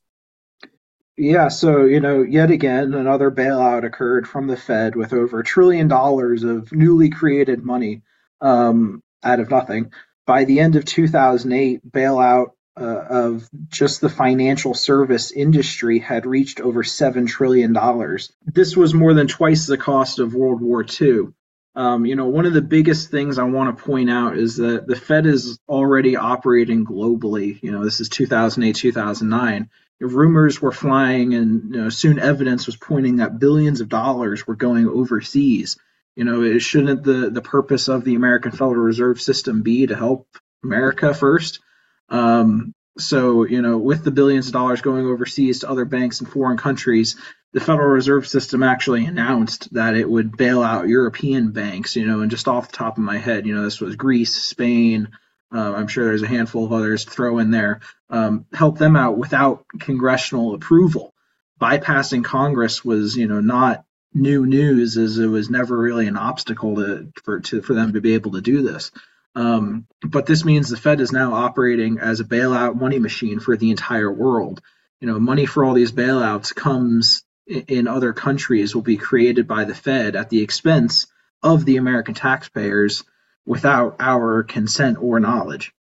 Yeah, 1.17 1.47
so, 1.47 1.85
you 1.85 1.99
know, 1.99 2.21
yet 2.21 2.51
again, 2.51 2.93
another 2.93 3.31
bailout 3.31 3.85
occurred 3.85 4.27
from 4.27 4.45
the 4.45 4.55
Fed 4.55 4.95
with 4.95 5.13
over 5.13 5.39
a 5.39 5.43
trillion 5.43 5.87
dollars 5.87 6.43
of 6.43 6.71
newly 6.71 7.09
created 7.09 7.63
money 7.63 8.03
um, 8.39 9.01
out 9.23 9.39
of 9.39 9.49
nothing 9.49 9.91
by 10.29 10.45
the 10.45 10.59
end 10.59 10.75
of 10.75 10.85
2008, 10.85 11.91
bailout 11.91 12.51
uh, 12.79 12.83
of 12.83 13.49
just 13.67 13.99
the 13.99 14.09
financial 14.09 14.75
service 14.75 15.31
industry 15.31 15.97
had 15.97 16.27
reached 16.27 16.61
over 16.61 16.83
$7 16.83 17.27
trillion. 17.27 17.75
This 18.45 18.77
was 18.77 18.93
more 18.93 19.15
than 19.15 19.25
twice 19.25 19.65
the 19.65 19.75
cost 19.75 20.19
of 20.19 20.35
World 20.35 20.61
War 20.61 20.85
II. 21.01 21.29
Um, 21.73 22.05
you 22.05 22.15
know, 22.15 22.27
one 22.27 22.45
of 22.45 22.53
the 22.53 22.61
biggest 22.61 23.09
things 23.09 23.39
I 23.39 23.43
want 23.45 23.75
to 23.75 23.83
point 23.83 24.11
out 24.11 24.37
is 24.37 24.57
that 24.57 24.85
the 24.85 24.95
Fed 24.95 25.25
is 25.25 25.57
already 25.67 26.15
operating 26.15 26.85
globally. 26.85 27.57
You 27.63 27.71
know, 27.71 27.83
this 27.83 27.99
is 27.99 28.07
2008, 28.07 28.75
2009. 28.75 29.67
Rumors 29.99 30.61
were 30.61 30.71
flying, 30.71 31.33
and 31.33 31.73
you 31.73 31.81
know, 31.81 31.89
soon 31.89 32.19
evidence 32.19 32.67
was 32.67 32.75
pointing 32.75 33.15
that 33.15 33.39
billions 33.39 33.81
of 33.81 33.89
dollars 33.89 34.45
were 34.45 34.55
going 34.55 34.87
overseas 34.87 35.75
you 36.19 36.25
know, 36.25 36.43
it 36.43 36.59
shouldn't 36.59 37.03
the 37.03 37.29
the 37.37 37.41
purpose 37.55 37.87
of 37.87 38.03
the 38.03 38.15
American 38.15 38.51
Federal 38.51 38.85
Reserve 38.91 39.19
System 39.21 39.63
be 39.63 39.87
to 39.87 39.95
help 39.95 40.27
America 40.63 41.13
first? 41.13 41.61
Um, 42.09 42.73
So, 42.99 43.45
you 43.45 43.61
know, 43.61 43.77
with 43.77 44.03
the 44.03 44.11
billions 44.11 44.47
of 44.47 44.53
dollars 44.53 44.81
going 44.81 45.05
overseas 45.05 45.59
to 45.59 45.69
other 45.69 45.85
banks 45.85 46.19
in 46.19 46.27
foreign 46.27 46.57
countries, 46.57 47.15
the 47.53 47.61
Federal 47.61 47.87
Reserve 47.87 48.27
System 48.27 48.61
actually 48.61 49.05
announced 49.05 49.73
that 49.73 49.95
it 49.95 50.09
would 50.09 50.35
bail 50.35 50.61
out 50.61 50.89
European 50.89 51.51
banks, 51.51 51.95
you 51.95 52.05
know, 52.05 52.19
and 52.21 52.29
just 52.29 52.47
off 52.47 52.69
the 52.69 52.77
top 52.77 52.97
of 52.97 53.03
my 53.03 53.17
head, 53.17 53.45
you 53.45 53.55
know, 53.55 53.63
this 53.63 53.79
was 53.79 53.95
Greece, 53.95 54.35
Spain, 54.35 55.07
uh, 55.55 55.73
I'm 55.73 55.87
sure 55.87 56.05
there's 56.05 56.27
a 56.27 56.27
handful 56.37 56.65
of 56.65 56.73
others 56.73 57.05
to 57.05 57.11
throw 57.11 57.39
in 57.39 57.51
there, 57.51 57.79
um, 58.09 58.45
help 58.53 58.77
them 58.77 58.95
out 58.95 59.17
without 59.17 59.65
congressional 59.79 60.53
approval. 60.53 61.13
Bypassing 61.59 62.23
Congress 62.23 62.83
was, 62.83 63.15
you 63.15 63.27
know, 63.27 63.41
not 63.41 63.85
new 64.13 64.45
news 64.45 64.97
is 64.97 65.17
it 65.17 65.27
was 65.27 65.49
never 65.49 65.77
really 65.77 66.07
an 66.07 66.17
obstacle 66.17 66.75
to 66.75 67.11
for 67.23 67.39
to 67.41 67.61
for 67.61 67.73
them 67.73 67.93
to 67.93 68.01
be 68.01 68.13
able 68.13 68.31
to 68.31 68.41
do 68.41 68.61
this. 68.63 68.91
Um, 69.35 69.87
but 70.01 70.25
this 70.25 70.43
means 70.43 70.69
the 70.69 70.77
Fed 70.77 71.01
is 71.01 71.11
now 71.11 71.33
operating 71.33 71.99
as 71.99 72.19
a 72.19 72.25
bailout 72.25 72.75
money 72.75 72.99
machine 72.99 73.39
for 73.39 73.55
the 73.55 73.69
entire 73.69 74.11
world. 74.11 74.61
You 74.99 75.07
know, 75.07 75.19
money 75.19 75.45
for 75.45 75.63
all 75.63 75.73
these 75.73 75.91
bailouts 75.91 76.53
comes 76.53 77.23
in 77.47 77.87
other 77.87 78.13
countries 78.13 78.75
will 78.75 78.81
be 78.81 78.97
created 78.97 79.47
by 79.47 79.63
the 79.65 79.75
Fed 79.75 80.15
at 80.15 80.29
the 80.29 80.41
expense 80.41 81.07
of 81.41 81.65
the 81.65 81.77
American 81.77 82.13
taxpayers 82.13 83.03
without 83.45 83.95
our 83.99 84.43
consent 84.43 84.97
or 84.99 85.19
knowledge. 85.19 85.73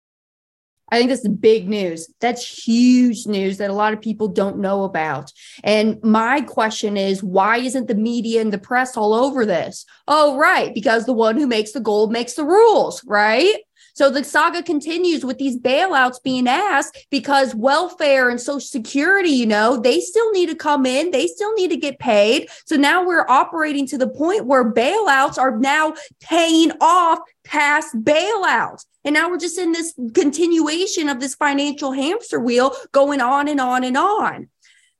I 0.90 0.98
think 0.98 1.10
that's 1.10 1.26
big 1.28 1.68
news. 1.68 2.12
That's 2.20 2.66
huge 2.66 3.26
news 3.26 3.58
that 3.58 3.70
a 3.70 3.74
lot 3.74 3.92
of 3.92 4.00
people 4.00 4.28
don't 4.28 4.58
know 4.58 4.84
about. 4.84 5.32
And 5.62 6.02
my 6.02 6.40
question 6.40 6.96
is 6.96 7.22
why 7.22 7.58
isn't 7.58 7.88
the 7.88 7.94
media 7.94 8.40
and 8.40 8.52
the 8.52 8.58
press 8.58 8.96
all 8.96 9.12
over 9.12 9.44
this? 9.44 9.84
Oh, 10.06 10.36
right, 10.38 10.72
because 10.74 11.04
the 11.04 11.12
one 11.12 11.36
who 11.36 11.46
makes 11.46 11.72
the 11.72 11.80
gold 11.80 12.10
makes 12.12 12.34
the 12.34 12.44
rules, 12.44 13.02
right? 13.04 13.56
So 13.98 14.10
the 14.10 14.22
saga 14.22 14.62
continues 14.62 15.24
with 15.24 15.38
these 15.38 15.58
bailouts 15.58 16.22
being 16.22 16.46
asked 16.46 17.04
because 17.10 17.52
welfare 17.56 18.30
and 18.30 18.40
social 18.40 18.60
security, 18.60 19.30
you 19.30 19.44
know, 19.44 19.76
they 19.76 19.98
still 19.98 20.30
need 20.30 20.48
to 20.50 20.54
come 20.54 20.86
in, 20.86 21.10
they 21.10 21.26
still 21.26 21.52
need 21.54 21.70
to 21.70 21.76
get 21.76 21.98
paid. 21.98 22.48
So 22.64 22.76
now 22.76 23.04
we're 23.04 23.26
operating 23.28 23.88
to 23.88 23.98
the 23.98 24.08
point 24.08 24.46
where 24.46 24.72
bailouts 24.72 25.36
are 25.36 25.58
now 25.58 25.94
paying 26.20 26.70
off 26.80 27.18
past 27.42 27.92
bailouts. 28.04 28.84
And 29.08 29.14
now 29.14 29.30
we're 29.30 29.38
just 29.38 29.56
in 29.56 29.72
this 29.72 29.94
continuation 30.12 31.08
of 31.08 31.18
this 31.18 31.34
financial 31.34 31.92
hamster 31.92 32.38
wheel 32.38 32.74
going 32.92 33.22
on 33.22 33.48
and 33.48 33.58
on 33.58 33.82
and 33.82 33.96
on. 33.96 34.50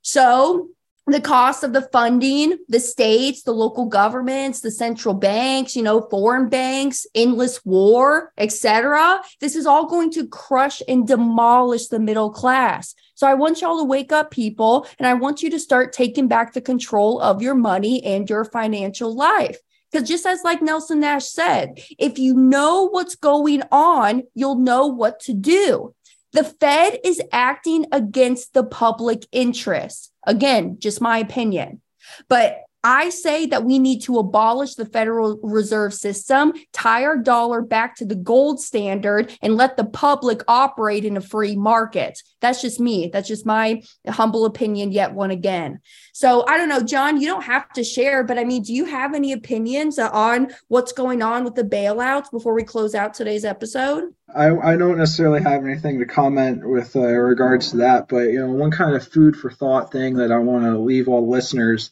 So 0.01 0.69
the 1.05 1.21
cost 1.21 1.63
of 1.63 1.73
the 1.73 1.87
funding, 1.91 2.57
the 2.69 2.79
states, 2.79 3.43
the 3.43 3.51
local 3.51 3.85
governments, 3.85 4.61
the 4.61 4.71
central 4.71 5.13
banks, 5.13 5.75
you 5.75 5.83
know, 5.83 6.07
foreign 6.09 6.49
banks, 6.49 7.05
endless 7.13 7.63
war, 7.63 8.33
etc. 8.39 9.21
This 9.41 9.55
is 9.55 9.67
all 9.67 9.85
going 9.85 10.09
to 10.13 10.27
crush 10.27 10.81
and 10.87 11.07
demolish 11.07 11.89
the 11.89 11.99
middle 11.99 12.31
class. 12.31 12.95
So 13.13 13.27
I 13.27 13.35
want 13.35 13.61
y'all 13.61 13.77
to 13.77 13.83
wake 13.83 14.11
up, 14.11 14.31
people, 14.31 14.87
and 14.97 15.07
I 15.07 15.13
want 15.13 15.43
you 15.43 15.51
to 15.51 15.59
start 15.59 15.93
taking 15.93 16.27
back 16.27 16.53
the 16.53 16.61
control 16.61 17.19
of 17.19 17.43
your 17.43 17.53
money 17.53 18.03
and 18.03 18.27
your 18.27 18.43
financial 18.43 19.15
life. 19.15 19.59
Because 19.91 20.07
just 20.07 20.25
as 20.25 20.43
like 20.43 20.61
Nelson 20.61 20.99
Nash 20.99 21.25
said, 21.25 21.81
if 21.97 22.19
you 22.19 22.33
know 22.33 22.89
what's 22.89 23.15
going 23.15 23.63
on, 23.71 24.23
you'll 24.35 24.59
know 24.59 24.87
what 24.87 25.19
to 25.21 25.33
do. 25.33 25.95
The 26.33 26.43
Fed 26.43 26.99
is 27.03 27.21
acting 27.31 27.87
against 27.91 28.53
the 28.53 28.63
public 28.63 29.25
interest. 29.31 30.11
Again, 30.27 30.77
just 30.79 31.01
my 31.01 31.17
opinion. 31.17 31.81
But 32.27 32.59
I 32.83 33.09
say 33.09 33.45
that 33.47 33.65
we 33.65 33.77
need 33.77 33.99
to 34.03 34.19
abolish 34.19 34.75
the 34.75 34.85
Federal 34.85 35.37
Reserve 35.43 35.93
System, 35.93 36.53
tie 36.71 37.03
our 37.03 37.17
dollar 37.17 37.61
back 37.61 37.95
to 37.97 38.05
the 38.05 38.15
gold 38.15 38.61
standard, 38.61 39.37
and 39.41 39.57
let 39.57 39.75
the 39.75 39.83
public 39.83 40.43
operate 40.47 41.03
in 41.03 41.17
a 41.17 41.21
free 41.21 41.57
market. 41.57 42.23
That's 42.39 42.61
just 42.61 42.79
me. 42.79 43.09
That's 43.11 43.27
just 43.27 43.45
my 43.45 43.81
humble 44.07 44.45
opinion, 44.45 44.93
yet 44.93 45.13
one 45.13 45.31
again. 45.31 45.81
So 46.13 46.45
I 46.47 46.57
don't 46.57 46.69
know, 46.69 46.81
John, 46.81 47.19
you 47.19 47.27
don't 47.27 47.43
have 47.43 47.69
to 47.73 47.83
share, 47.83 48.23
but 48.23 48.37
I 48.37 48.45
mean, 48.45 48.63
do 48.63 48.73
you 48.73 48.85
have 48.85 49.13
any 49.13 49.33
opinions 49.33 49.99
on 49.99 50.51
what's 50.69 50.93
going 50.93 51.21
on 51.21 51.43
with 51.43 51.55
the 51.55 51.63
bailouts 51.63 52.31
before 52.31 52.53
we 52.53 52.63
close 52.63 52.95
out 52.95 53.13
today's 53.13 53.43
episode? 53.43 54.05
I, 54.33 54.55
I 54.55 54.77
don't 54.77 54.97
necessarily 54.97 55.41
have 55.41 55.65
anything 55.65 55.99
to 55.99 56.05
comment 56.05 56.67
with 56.67 56.95
uh, 56.95 57.01
regards 57.01 57.71
to 57.71 57.77
that, 57.77 58.07
but 58.07 58.29
you 58.29 58.39
know, 58.39 58.51
one 58.51 58.71
kind 58.71 58.95
of 58.95 59.05
food 59.05 59.35
for 59.35 59.51
thought 59.51 59.91
thing 59.91 60.13
that 60.15 60.31
I 60.31 60.37
want 60.37 60.63
to 60.63 60.77
leave 60.77 61.09
all 61.09 61.27
listeners 61.27 61.91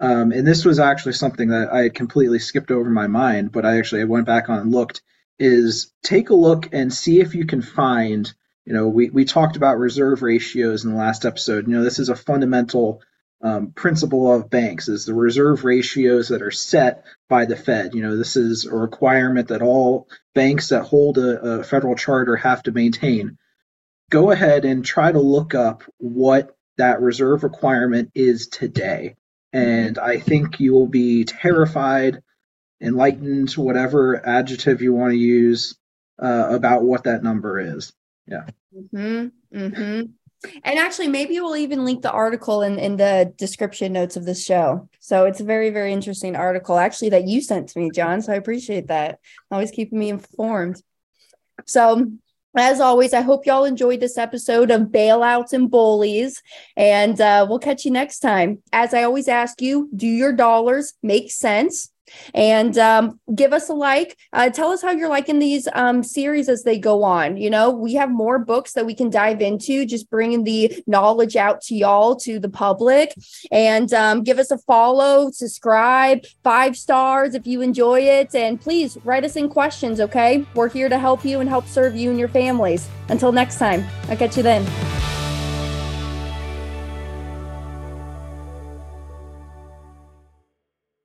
um, 0.00 0.32
and 0.32 0.46
this 0.46 0.64
was 0.64 0.78
actually 0.78 1.12
something 1.12 1.48
that 1.48 1.72
I 1.72 1.82
had 1.84 1.94
completely 1.94 2.38
skipped 2.38 2.70
over 2.70 2.90
my 2.90 3.06
mind, 3.06 3.52
but 3.52 3.64
I 3.64 3.78
actually 3.78 4.04
went 4.04 4.26
back 4.26 4.48
on 4.48 4.58
and 4.58 4.72
looked. 4.72 5.02
Is 5.36 5.92
take 6.04 6.30
a 6.30 6.34
look 6.34 6.68
and 6.72 6.92
see 6.92 7.20
if 7.20 7.34
you 7.34 7.44
can 7.44 7.60
find. 7.60 8.32
You 8.64 8.72
know, 8.72 8.88
we 8.88 9.10
we 9.10 9.24
talked 9.24 9.56
about 9.56 9.78
reserve 9.78 10.22
ratios 10.22 10.84
in 10.84 10.92
the 10.92 10.96
last 10.96 11.24
episode. 11.24 11.66
You 11.66 11.74
know, 11.74 11.84
this 11.84 11.98
is 11.98 12.08
a 12.08 12.16
fundamental 12.16 13.02
um, 13.42 13.72
principle 13.72 14.32
of 14.32 14.48
banks 14.48 14.88
is 14.88 15.04
the 15.04 15.14
reserve 15.14 15.64
ratios 15.64 16.28
that 16.28 16.40
are 16.40 16.52
set 16.52 17.04
by 17.28 17.44
the 17.44 17.56
Fed. 17.56 17.94
You 17.94 18.02
know, 18.02 18.16
this 18.16 18.36
is 18.36 18.64
a 18.64 18.74
requirement 18.74 19.48
that 19.48 19.60
all 19.60 20.08
banks 20.34 20.68
that 20.68 20.84
hold 20.84 21.18
a, 21.18 21.40
a 21.40 21.64
federal 21.64 21.94
charter 21.94 22.36
have 22.36 22.62
to 22.62 22.72
maintain. 22.72 23.36
Go 24.10 24.30
ahead 24.30 24.64
and 24.64 24.84
try 24.84 25.10
to 25.10 25.20
look 25.20 25.54
up 25.54 25.82
what 25.98 26.56
that 26.78 27.02
reserve 27.02 27.42
requirement 27.42 28.12
is 28.14 28.48
today 28.48 29.16
and 29.54 29.98
I 29.98 30.18
think 30.18 30.58
you 30.58 30.72
will 30.72 30.88
be 30.88 31.24
terrified, 31.24 32.20
enlightened, 32.82 33.52
whatever 33.52 34.26
adjective 34.26 34.82
you 34.82 34.92
want 34.92 35.12
to 35.12 35.16
use 35.16 35.78
uh, 36.20 36.48
about 36.50 36.82
what 36.82 37.04
that 37.04 37.22
number 37.22 37.60
is. 37.60 37.92
Yeah. 38.26 38.46
Hmm. 38.90 39.26
Hmm. 39.52 40.02
And 40.64 40.78
actually, 40.78 41.08
maybe 41.08 41.40
we'll 41.40 41.56
even 41.56 41.84
link 41.84 42.02
the 42.02 42.10
article 42.10 42.62
in, 42.62 42.78
in 42.78 42.96
the 42.96 43.32
description 43.38 43.92
notes 43.92 44.16
of 44.16 44.26
this 44.26 44.44
show. 44.44 44.88
So 44.98 45.24
it's 45.24 45.40
a 45.40 45.44
very, 45.44 45.70
very 45.70 45.92
interesting 45.92 46.36
article, 46.36 46.76
actually, 46.76 47.10
that 47.10 47.28
you 47.28 47.40
sent 47.40 47.68
to 47.70 47.78
me, 47.78 47.90
John. 47.94 48.20
So 48.20 48.32
I 48.32 48.36
appreciate 48.36 48.88
that. 48.88 49.20
Always 49.50 49.70
keeping 49.70 49.98
me 49.98 50.10
informed. 50.10 50.82
So 51.64 52.10
as 52.56 52.80
always, 52.80 53.14
I 53.14 53.20
hope 53.20 53.46
y'all 53.46 53.64
enjoyed 53.64 54.00
this 54.00 54.18
episode 54.18 54.70
of 54.70 54.82
Bailouts 54.82 55.52
and 55.52 55.70
Bullies, 55.70 56.42
and 56.76 57.20
uh, 57.20 57.46
we'll 57.48 57.58
catch 57.58 57.84
you 57.84 57.90
next 57.90 58.20
time. 58.20 58.62
As 58.72 58.94
I 58.94 59.02
always 59.02 59.28
ask 59.28 59.60
you, 59.60 59.88
do 59.94 60.06
your 60.06 60.32
dollars 60.32 60.94
make 61.02 61.30
sense? 61.30 61.90
And 62.34 62.76
um, 62.78 63.20
give 63.34 63.52
us 63.52 63.68
a 63.68 63.74
like. 63.74 64.16
Uh, 64.32 64.50
tell 64.50 64.70
us 64.70 64.82
how 64.82 64.90
you're 64.90 65.08
liking 65.08 65.38
these 65.38 65.68
um, 65.72 66.02
series 66.02 66.48
as 66.48 66.64
they 66.64 66.78
go 66.78 67.02
on. 67.02 67.36
You 67.36 67.50
know, 67.50 67.70
we 67.70 67.94
have 67.94 68.10
more 68.10 68.38
books 68.38 68.72
that 68.72 68.86
we 68.86 68.94
can 68.94 69.10
dive 69.10 69.40
into, 69.40 69.84
just 69.86 70.10
bringing 70.10 70.44
the 70.44 70.82
knowledge 70.86 71.36
out 71.36 71.60
to 71.62 71.74
y'all, 71.74 72.16
to 72.16 72.38
the 72.38 72.48
public. 72.48 73.14
And 73.50 73.92
um, 73.92 74.22
give 74.22 74.38
us 74.38 74.50
a 74.50 74.58
follow, 74.58 75.30
subscribe, 75.30 76.24
five 76.42 76.76
stars 76.76 77.34
if 77.34 77.46
you 77.46 77.60
enjoy 77.60 78.00
it. 78.00 78.34
And 78.34 78.60
please 78.60 78.98
write 79.04 79.24
us 79.24 79.36
in 79.36 79.48
questions, 79.48 80.00
okay? 80.00 80.44
We're 80.54 80.68
here 80.68 80.88
to 80.88 80.98
help 80.98 81.24
you 81.24 81.40
and 81.40 81.48
help 81.48 81.66
serve 81.66 81.94
you 81.96 82.10
and 82.10 82.18
your 82.18 82.28
families. 82.28 82.88
Until 83.08 83.32
next 83.32 83.58
time, 83.58 83.84
I'll 84.08 84.16
catch 84.16 84.36
you 84.36 84.42
then. 84.42 85.03